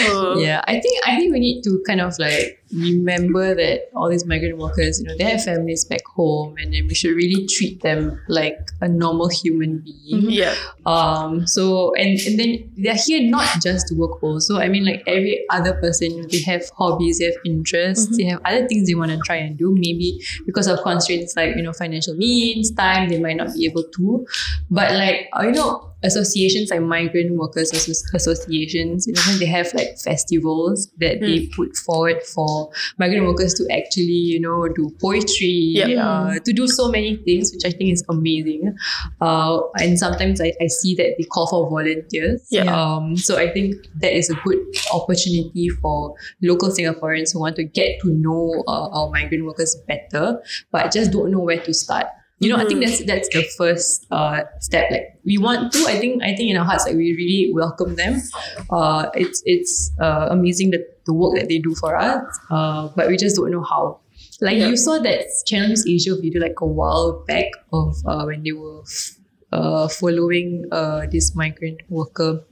[0.00, 0.38] Oh.
[0.38, 4.26] yeah, I think I think we need to kind of like remember that all these
[4.26, 7.82] migrant workers, you know, they have families back home, and then we should really treat
[7.82, 10.30] them like a normal human being.
[10.30, 10.54] Yeah.
[10.86, 11.46] Um.
[11.46, 14.22] So and and then they're here not just to work.
[14.22, 18.16] Also, I mean, like every other person, you know, they have hobbies, they have interests,
[18.16, 19.74] they have other things they want to try and do.
[19.74, 23.84] Maybe because of constraints like you know financial means, time, they might not be able
[23.84, 24.26] to.
[24.70, 27.72] But like uh, you know, associations like migrant workers
[28.14, 33.66] associations, you know, they have like festivals that they put forward for migrant workers to
[33.72, 36.06] actually you know do poetry, Yeah.
[36.08, 38.76] uh, to do so many things, which I think is amazing.
[39.20, 42.46] Uh, and sometimes I, I see that they call for volunteers.
[42.50, 42.64] Yeah.
[42.74, 44.58] Um, so I think that is a good
[44.92, 50.40] opportunity for local Singaporeans who want to get to know uh, our migrant workers better,
[50.70, 52.06] but just don't know where to start.
[52.40, 54.90] You know, I think that's that's the first uh, step.
[54.92, 55.84] Like we want to.
[55.88, 58.22] I think I think in our hearts, like we really welcome them.
[58.70, 63.08] Uh, it's it's uh, amazing that the work that they do for us, uh, but
[63.08, 63.98] we just don't know how.
[64.40, 64.68] Like Yeah.
[64.68, 68.52] you saw that Channel News Asia video like a while back of uh, when they
[68.52, 69.18] were f-
[69.50, 72.44] uh, following uh, this migrant worker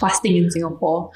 [0.00, 1.10] fasting in Singapore,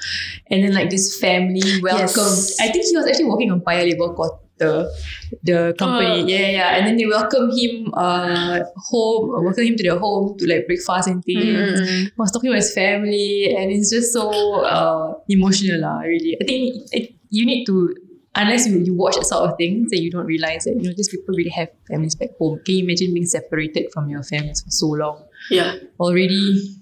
[0.51, 2.37] and then like this family welcomed.
[2.37, 2.57] Yes.
[2.61, 6.23] I think he was actually working on Paya Lebar Quarter, the company.
[6.23, 6.27] Oh.
[6.27, 6.75] yeah, yeah.
[6.75, 10.67] And then they welcome him uh home, uh, welcome him to their home to like
[10.67, 11.81] breakfast and things.
[11.81, 12.11] Mm.
[12.17, 14.29] Was talking about his family, and it's just so
[14.65, 15.99] uh emotional, lah.
[16.01, 17.95] Really, I think it, you need to.
[18.37, 20.93] Unless you, you watch that sort of things, then you don't realize that you know
[20.95, 22.61] these people really have families back home.
[22.63, 25.25] Can you imagine being separated from your families for so long?
[25.49, 25.73] Yeah.
[25.99, 26.76] Already,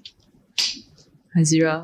[1.37, 1.83] Hazira.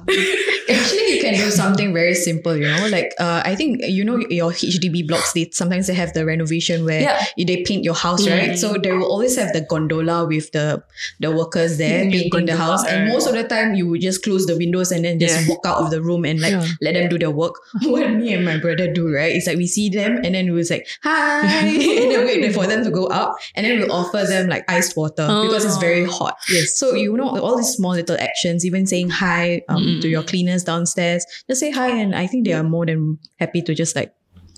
[0.70, 2.88] Actually, you can do something very simple, you know.
[2.88, 5.34] Like, uh, I think you know your HDB blocks.
[5.34, 7.20] They sometimes they have the renovation where Yeah.
[7.38, 8.58] they paint your house, right?
[8.58, 10.82] So they will always have the gondola with the
[11.20, 12.86] the workers there Mm, painting the house.
[12.88, 15.48] And most of the time, you would just close the windows and then just Yeah.
[15.50, 17.56] walk out of the room and like let them do their work.
[17.84, 19.36] What me and my brother do, right?
[19.36, 22.66] Is like we see them and then we was like hi, and then wait for
[22.68, 26.06] them to go up, and then we'll offer them like iced water because it's very
[26.06, 26.38] hot.
[26.50, 26.78] Yes.
[26.78, 30.64] So you know all these small little actions, even saying hi um, to your cleaners
[30.64, 34.14] downstairs, just say hi, and I think they are more than happy to just like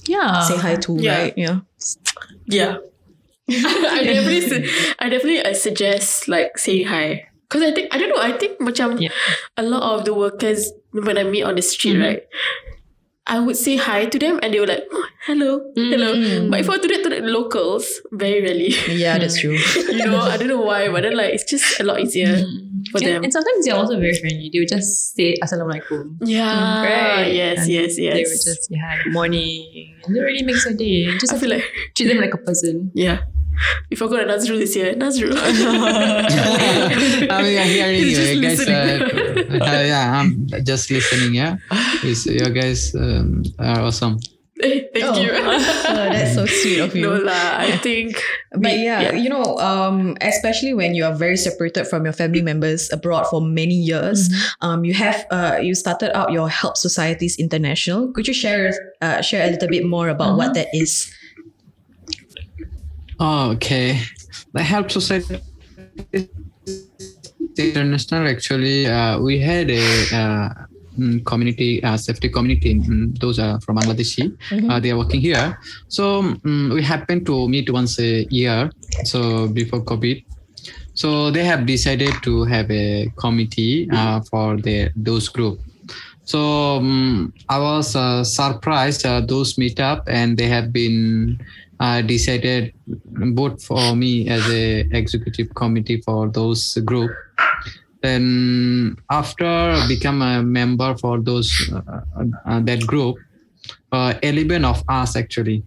[0.07, 0.41] Yeah.
[0.47, 1.17] say hi too, Yeah.
[1.17, 1.33] right?
[1.37, 1.59] Yeah.
[2.47, 2.77] Yeah.
[3.49, 4.67] I definitely, su-
[4.99, 7.27] I definitely uh, suggest like saying hi.
[7.51, 8.17] Cause I think I don't know.
[8.23, 9.11] I think macam Yeah.
[9.59, 12.23] a lot of the workers when I meet on the street, right,
[13.25, 16.11] I would say hi to them and they were like, "Oh, hello, hello.
[16.13, 16.49] Mm-hmm.
[16.51, 18.75] But if I do that to the locals, very rarely.
[18.91, 19.55] Yeah, that's true.
[19.75, 22.83] you know, I don't know why, but then like it's just a lot easier mm.
[22.91, 23.23] for And, them.
[23.23, 24.49] and sometimes they're also very friendly.
[24.51, 26.19] They would just say Assalamualaikum.
[26.27, 26.51] yeah.
[26.51, 27.31] Mm, right.
[27.31, 27.59] Yes.
[27.63, 27.95] And Yes.
[27.97, 28.13] Yes.
[28.13, 29.95] They would just say hi, morning.
[30.03, 31.07] And it really makes your day.
[31.17, 31.63] Just I feel like
[31.95, 32.91] treat them like a person.
[32.93, 33.23] yeah.
[33.89, 35.33] If forgot got a Nazrul this year, Nazrul.
[35.37, 35.41] I
[37.41, 38.67] mean, I'm hearing He's you just guys.
[38.67, 41.35] Uh, uh, yeah, I'm just listening.
[41.35, 41.57] Yeah,
[42.03, 44.19] It's- you guys um, are awesome.
[44.59, 45.19] Thank Oh.
[45.19, 45.31] you.
[45.93, 47.01] Oh, that's so sweet of you.
[47.03, 48.15] No lah, I think.
[48.51, 52.41] But we- yeah, you know, um, especially when you are very separated from your family
[52.41, 54.29] members abroad for many years,
[54.61, 58.11] um, you have uh, you started out your Help Societies International.
[58.13, 61.11] Could you share uh, share a little bit more about what that is?
[63.19, 63.99] Oh, okay.
[64.53, 65.41] The Help Society
[67.57, 70.49] International actually, uh, we had a uh,
[70.97, 72.75] mm, community uh, safety community.
[72.75, 74.35] mm, Those are from Bangladeshi.
[74.69, 75.59] Uh, they are working here.
[75.87, 78.71] So mm, we happen to meet once a year.
[79.05, 80.25] So before COVID.
[80.95, 85.59] So they have decided to have a committee uh, for the those group.
[86.25, 91.39] So um, I was uh, surprised uh, those meet up and they have been
[91.79, 97.11] uh, decided both for me as a executive committee for those group.
[98.01, 102.01] Then after become a member for those uh,
[102.45, 103.17] uh, that group,
[103.91, 105.63] uh, 11 of us actually.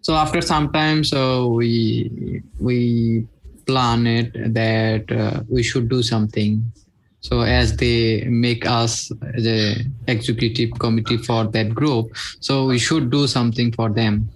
[0.00, 3.26] So after some time, so we we
[3.66, 6.72] plan it that uh, we should do something
[7.20, 12.06] so as they make us the executive committee for that group
[12.40, 14.28] so we should do something for them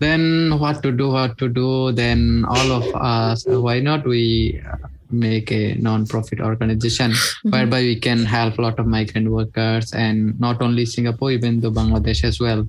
[0.00, 1.92] then what to do what to do?
[1.92, 8.24] Then all of us why not we uh, make a non-profit organization whereby we can
[8.24, 12.66] help a lot of migrant workers and not only singapore even though bangladesh as well.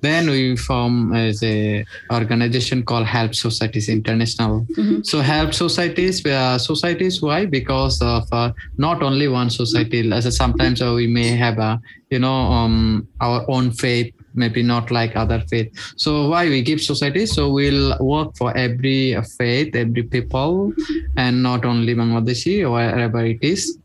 [0.00, 1.82] Then we form as a
[2.12, 4.66] organization called help societies international.
[5.02, 7.46] So help societies uh, societies why?
[7.46, 11.80] Because of uh, not only one society as sometimes uh, we may have a
[12.10, 16.80] you know um, our own faith maybe not like other faith so why we give
[16.80, 20.72] society so we'll work for every faith every people
[21.16, 23.78] and not only bangladeshi or wherever it is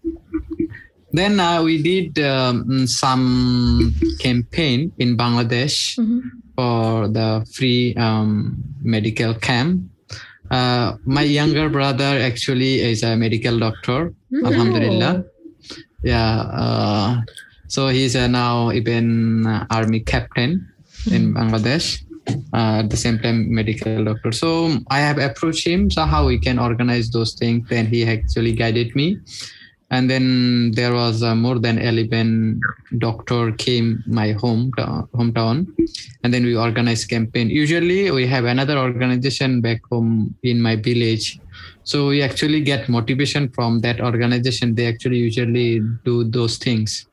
[1.12, 5.98] then uh, we did um, some campaign in Bangladesh
[6.56, 9.90] for the free um, medical camp.
[10.52, 14.14] Uh, my younger brother actually is a medical doctor.
[14.46, 15.26] Alhamdulillah.
[16.04, 16.42] Yeah.
[16.42, 17.22] Uh,
[17.70, 20.68] so he's uh, now even uh, army captain
[21.12, 22.04] in Bangladesh.
[22.54, 24.32] Uh, at the same time, medical doctor.
[24.32, 25.90] So I have approached him.
[25.90, 27.68] So how we can organize those things.
[27.70, 29.18] Then he actually guided me
[29.92, 32.62] and then there was uh, more than 11
[32.98, 34.72] doctor came my home
[35.16, 35.68] hometown
[36.24, 41.40] and then we organized campaign usually we have another organization back home in my village
[41.84, 47.08] so we actually get motivation from that organization they actually usually do those things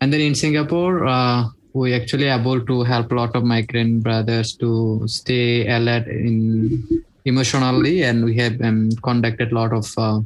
[0.00, 4.54] and then in singapore uh, we actually able to help a lot of migrant brothers
[4.56, 6.86] to stay alert in
[7.24, 8.02] emotionally.
[8.02, 10.20] And we have um, conducted a lot of uh,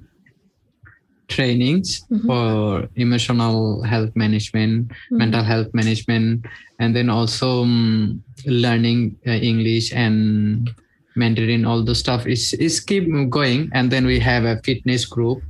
[1.28, 6.47] trainings for emotional health management, mental health management,
[6.78, 10.70] and then also um, learning uh, English and
[11.19, 11.66] Mandarin.
[11.66, 15.43] All the stuff is is keep going, and then we have a fitness group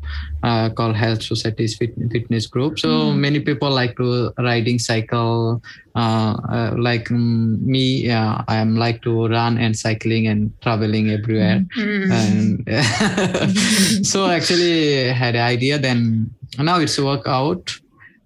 [0.42, 2.78] uh, called Health Societies Fit- Fitness Group.
[2.80, 5.62] So many people like to riding cycle.
[5.94, 11.10] Uh, uh, like um, me, uh, I am like to run and cycling and traveling
[11.10, 12.62] everywhere and
[14.06, 17.72] so actually had an idea then now it's work out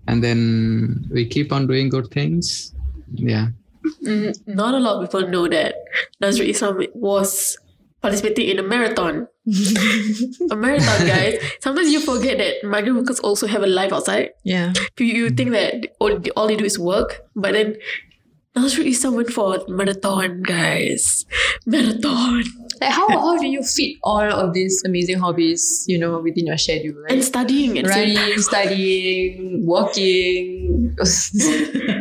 [0.07, 2.74] and then we keep on doing good things
[3.14, 3.61] yeah Mm,
[4.05, 4.55] Mm-hmm.
[4.55, 5.74] not a lot of people know that
[6.22, 7.57] Nazrul Islam was
[8.01, 9.28] participating in a marathon.
[10.51, 11.41] a marathon, guys.
[11.61, 14.30] Sometimes you forget that migrant workers also have a life outside.
[14.45, 14.72] Yeah.
[14.99, 17.76] You, you think that all, all they do is work, but then
[18.55, 21.24] Nazrul Islam went for a marathon, guys.
[21.64, 22.45] Marathon.
[22.80, 26.59] Like how how do you fit all of these amazing hobbies, you know, within your
[26.59, 27.01] schedule?
[27.03, 30.95] Like And studying at the running, studying, working.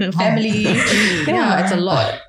[0.17, 0.63] Family.
[1.27, 2.19] yeah, it's a lot.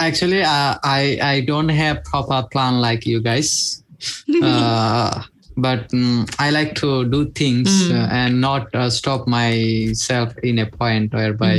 [0.00, 3.82] actually uh, i i don't have proper plan like you guys.
[4.42, 5.22] Uh,
[5.56, 10.66] but mm, i like to do things uh, and not uh, stop myself in a
[10.66, 11.56] point whereby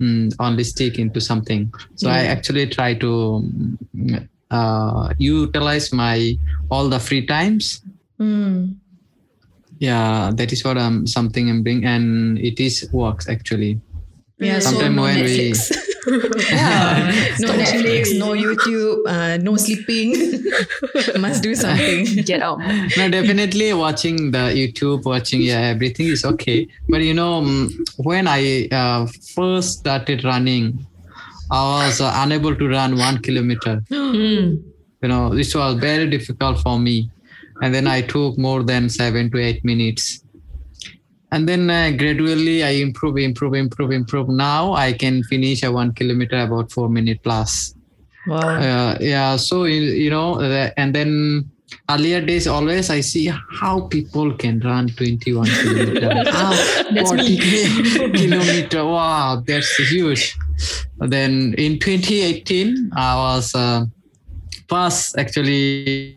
[0.00, 1.72] mm, only stick into something.
[1.96, 3.42] So i actually try to
[3.96, 6.38] mm, uh, utilize my
[6.70, 7.82] all the free times.
[8.20, 8.76] Mm.
[9.78, 13.80] Yeah that is what i'm something i'm doing and it is works actually
[14.40, 15.74] Yeah, so Sometime no when we- Netflix.
[16.50, 17.10] yeah,
[17.42, 20.14] no Netflix, no YouTube, uh, no sleeping.
[21.24, 22.04] Must do something.
[22.30, 22.58] Get out.
[22.98, 26.58] no definitely watching the youtube watching yeah everything is okay
[26.88, 27.66] but you know mm,
[28.08, 29.00] when i uh,
[29.34, 30.64] first started running
[31.50, 34.62] i was uh, unable to run one kilometer Mm.
[35.02, 36.96] you know this was very difficult for me
[37.62, 40.22] and then i took more than seven to eight minutes
[41.30, 44.28] and then uh, gradually I improve, improve, improve, improve.
[44.28, 47.74] Now I can finish a one kilometer about four minute plus.
[48.26, 48.38] Wow.
[48.38, 51.50] Uh, yeah, so you you know, uh, and then
[51.90, 53.30] earlier days always I see
[53.60, 56.30] how people can run 21 kilometer.
[56.30, 56.50] How
[56.92, 57.38] That's me.
[57.38, 58.84] 40 kilometer.
[58.84, 60.36] Wow, that's huge.
[60.98, 63.84] Then in 2018, I was uh,
[64.68, 66.16] first actually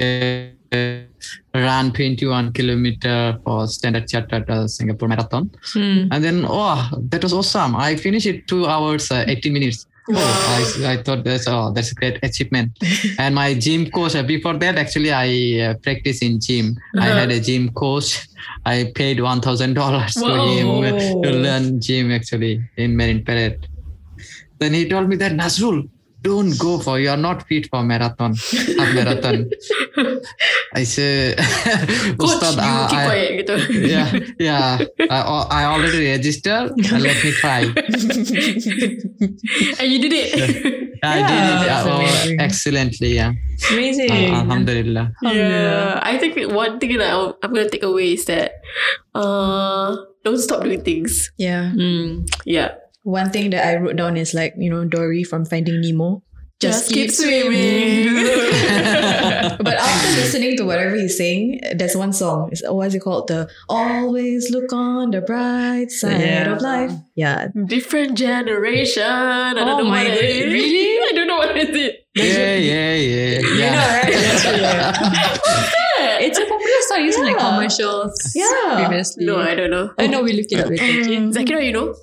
[0.00, 1.00] uh,
[1.54, 5.50] ran 21 kilometer for Standard Chartered uh, Singapore Marathon.
[5.72, 6.06] Hmm.
[6.10, 7.76] And then, oh, that was awesome.
[7.76, 9.86] I finished it two hours, uh, 18 minutes.
[10.10, 10.14] Oh,
[10.86, 12.72] I, I thought that's oh that's a great achievement.
[13.18, 16.76] and my gym coach uh, before that actually I uh, practice in gym.
[16.98, 17.18] I Uh-huh.
[17.20, 18.28] had a gym coach.
[18.66, 20.66] I paid one thousand dollars to him
[21.22, 23.66] to learn gym actually in Marine Parade.
[24.58, 25.88] Then he told me that Nazrul,
[26.24, 29.44] don't go for you are not fit for marathon, half marathon.
[30.74, 31.34] I say,
[32.18, 33.54] Coach, Ustad, you uh, keep I- quiet gitu.
[33.92, 34.08] yeah,
[34.40, 34.80] yeah.
[35.12, 35.18] I,
[35.52, 36.72] I already registered.
[36.80, 37.68] Let me try.
[39.78, 40.28] and you did it.
[41.04, 43.10] I Yeah, did it that's uh, oh, excellently.
[43.20, 43.32] Yeah.
[43.70, 44.10] Amazing.
[44.10, 45.06] Uh, Alhamdulillah.
[45.22, 48.64] yeah, I think one thing that I'll, I'm gonna take away is that
[49.14, 49.94] uh,
[50.24, 51.30] don't stop doing things.
[51.36, 51.70] Yeah.
[51.76, 52.24] Mm.
[52.48, 56.22] Yeah, One thing that I wrote down is like, you know, Dory from Finding Nemo.
[56.60, 58.08] just, keep, swimming.
[59.60, 62.48] But after listening to whatever he's saying, there's one song.
[62.52, 63.28] It's, what is it called?
[63.28, 66.52] The Always Look on the Bright Side Yeah.
[66.56, 66.92] of Life.
[67.14, 67.48] Yeah.
[67.66, 69.02] Different generation.
[69.02, 70.52] I don't Oh know my what it is.
[70.52, 70.98] Really?
[71.08, 71.92] I don't know what it is.
[72.16, 73.40] Yeah, yeah, yeah.
[73.40, 73.74] You yeah.
[73.74, 75.40] know, right?
[76.26, 77.50] It's a popular song used in like Yeah.
[77.50, 78.86] commercials Yeah.
[78.86, 79.24] previously.
[79.26, 79.90] No, I don't know.
[79.98, 80.82] I know we look it up later.
[80.82, 81.16] okay?
[81.16, 81.94] Um, Zakira, you know?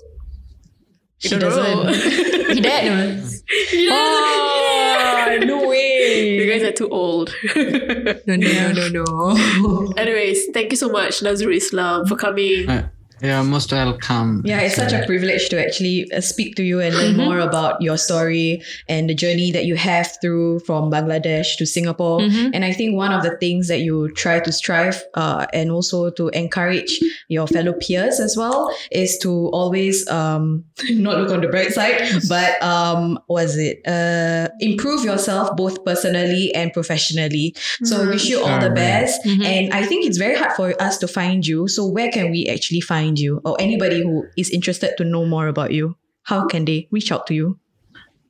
[1.24, 1.84] You She don't know.
[1.84, 2.56] doesn't.
[2.56, 2.86] He dad
[3.20, 3.44] knows.
[3.74, 5.38] Yeah.
[5.46, 6.36] no way.
[6.36, 7.34] You guys are too old.
[7.56, 9.94] No, no, no, no, no.
[9.98, 12.70] Anyways, thank you so much, Nazrul Islam, for coming.
[12.70, 12.90] Uh,
[13.22, 14.42] You're most welcome.
[14.46, 17.80] Yeah, it's such a privilege to actually uh, speak to you and learn more about
[17.82, 22.22] your story and the journey that you have through from Bangladesh to Singapore.
[22.22, 26.10] And I think one of the things that you try to strive uh, and also
[26.12, 31.48] to encourage your fellow peers as well is to always um, not look on the
[31.48, 37.54] bright side, but um, was it uh, improve yourself both personally and professionally.
[37.84, 38.74] So wish you all the Sure.
[38.76, 39.26] best.
[39.26, 41.68] And I think it's very hard for us to find you.
[41.68, 45.48] So where can we actually find you, or anybody who is interested to know more
[45.48, 45.96] about you?
[46.24, 47.58] How can they reach out to you?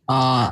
[0.07, 0.51] Uh,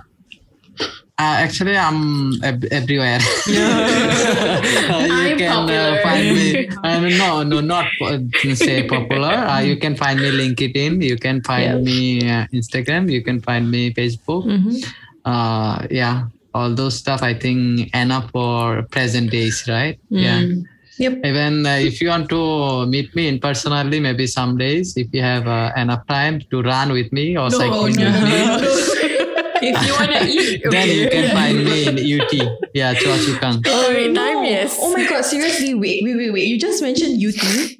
[1.19, 3.19] uh, actually, I'm ev- everywhere.
[3.47, 6.69] you I'm can uh, find me.
[6.83, 8.19] Uh, no, no, not uh,
[8.55, 9.27] say popular.
[9.33, 11.03] Uh, you can find me LinkedIn.
[11.03, 13.11] You can find me uh, Instagram.
[13.11, 14.47] You can find me Facebook.
[15.25, 17.21] Uh, yeah, all those stuff.
[17.21, 19.99] I think enough for present days, right?
[20.09, 20.45] Yeah.
[20.99, 21.13] Yep.
[21.23, 25.21] Even uh, if you want to meet me in personally, maybe some days, if you
[25.21, 28.03] have uh, enough time to run with me or cycling with me,
[29.61, 32.47] if you want to eat, then you can find me in Yew Tee.
[32.73, 33.63] Yeah, Choa Chu Kang.
[33.65, 34.77] Alright, time, yes.
[34.79, 36.47] Oh my god, seriously, wait, wait, wait, wait.
[36.47, 37.77] You just mentioned Yew Tee.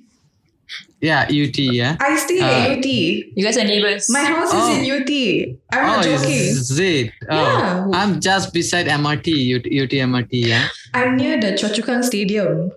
[1.02, 1.72] Yeah, Yew Tee.
[1.78, 1.96] Yeah.
[2.00, 3.34] I stay Uh, at Yew Tee.
[3.36, 4.10] You guys are neighbors.
[4.10, 4.72] My house Oh.
[4.72, 5.58] is in Yew Tee.
[5.72, 6.32] I'm not oh, joking.
[6.32, 7.12] is it?
[7.30, 7.88] Oh, Yeah.
[7.94, 10.28] I'm just beside MRT, Yew Tee, UT MRT.
[10.32, 10.68] Yeah.
[10.94, 12.72] I'm near the Choa Chu Kang Stadium.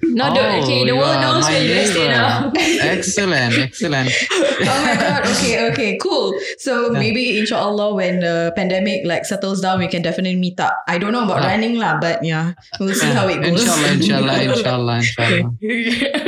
[0.00, 2.14] Not the, okay, the Oh, world are knows where you guys stay neighbor.
[2.14, 2.52] now.
[2.86, 4.08] excellent, excellent.
[4.30, 5.26] oh my god.
[5.26, 6.38] Okay, okay, cool.
[6.58, 6.98] So Yeah.
[7.02, 10.72] maybe inshallah when the pandemic like settles down, we can definitely meet up.
[10.86, 11.50] I don't know about Ah.
[11.50, 13.58] running lah, but yeah, we'll see how it goes.
[13.66, 15.50] Inshallah, inshallah, inshallah, inshallah.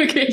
[0.03, 0.29] okay.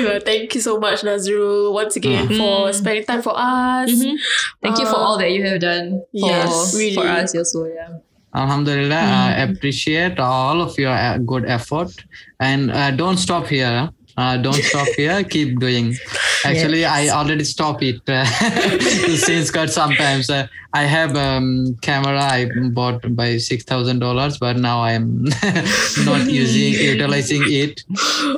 [0.00, 0.24] Good.
[0.24, 3.92] Thank you so much, Nazrul, once again for spending time for us.
[3.92, 4.16] Mhm.
[4.64, 6.94] Thank you for Uh, all that you have done for, yes, really.
[6.96, 7.68] for us also.
[7.68, 8.00] Yeah.
[8.36, 12.04] Alhamdulillah, I appreciate all of your uh, good effort
[12.38, 13.88] and uh, don't stop here.
[14.16, 15.22] Uh, don't stop here.
[15.34, 15.94] Keep doing.
[16.44, 18.24] Actually, I already stop it uh,
[19.16, 20.30] since got sometimes.
[20.30, 25.24] Uh, I have um camera I bought by six thousand dollars, but now I'm
[26.04, 27.82] not using utilizing it,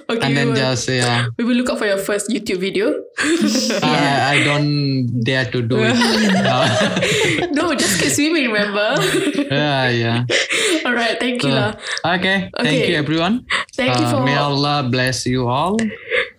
[0.08, 2.58] Okay, and we, then will, just yeah, we will look out for your first YouTube
[2.58, 2.94] video.
[3.82, 5.96] I, I don't dare to do it.
[5.96, 7.67] Uh, no,
[8.08, 8.96] just swimming, remember?
[9.52, 10.18] yeah, yeah.
[10.88, 11.52] Alright, thank you.
[11.52, 11.72] So, lah.
[12.16, 12.90] okay, thank Okay.
[12.90, 13.44] you everyone.
[13.76, 15.76] Thank you Uh, for may Allah bless you all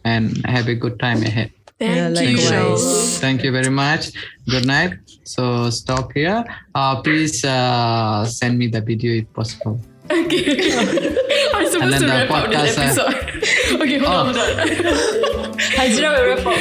[0.03, 1.51] and have a good time ahead.
[1.79, 2.35] thank Yeah, you.
[2.35, 3.19] likewise.
[3.23, 4.11] Thank you very much.
[4.49, 4.99] Good night.
[5.23, 6.43] So stop here.
[6.75, 9.79] Uh, please uh, send me the video if possible.
[10.09, 10.73] Okay.
[11.53, 13.81] I'm And supposed then to wrap up this podcast, uh, episode.
[13.85, 14.33] okay, hold on, Oh.
[14.33, 15.18] hold on.
[15.75, 16.59] Hajra will wrap up.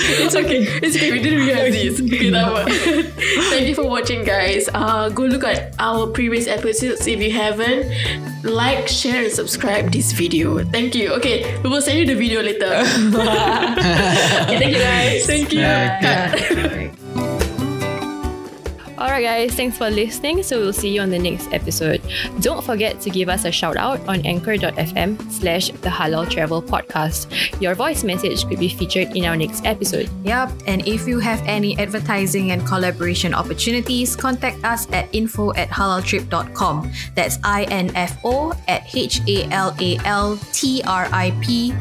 [0.00, 0.60] It's okay.
[0.82, 1.10] It's okay.
[1.12, 2.00] We didn't realize this.
[2.08, 2.62] Okay, tak apa.
[3.52, 4.66] Thank you for watching, guys.
[4.72, 7.90] Uh, go look at our previous episodes if you haven't.
[8.46, 10.62] Like, share, and subscribe this video.
[10.62, 11.12] Thank you.
[11.18, 12.70] Okay, we will send you the video later.
[14.48, 15.26] Okay, thank you guys.
[15.26, 15.60] Thank you.
[15.60, 16.87] Yeah, Cut.
[18.98, 20.42] Alright, guys, thanks for listening.
[20.42, 22.02] So we'll see you on the next episode.
[22.40, 27.60] Don't forget to give us a shout out on anchor.fm slash the Halal Travel Podcast.
[27.60, 30.10] Your voice message could be featured in our next episode.
[30.24, 35.68] Yup, and if you have any advertising and collaboration opportunities, contact us at info at
[35.68, 36.90] halaltrip.com.
[37.14, 39.34] That's I-N-F-O at H-A-L-A-L-T-R-I-P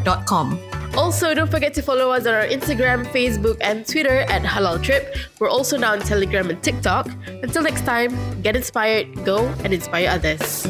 [0.03, 0.59] dot com.
[0.97, 5.15] Also, don't forget to follow us on our Instagram, Facebook, and Twitter at Halal Trip.
[5.39, 7.07] We're also now on Telegram and TikTok.
[7.43, 10.65] Until next time, get inspired, go and inspire others.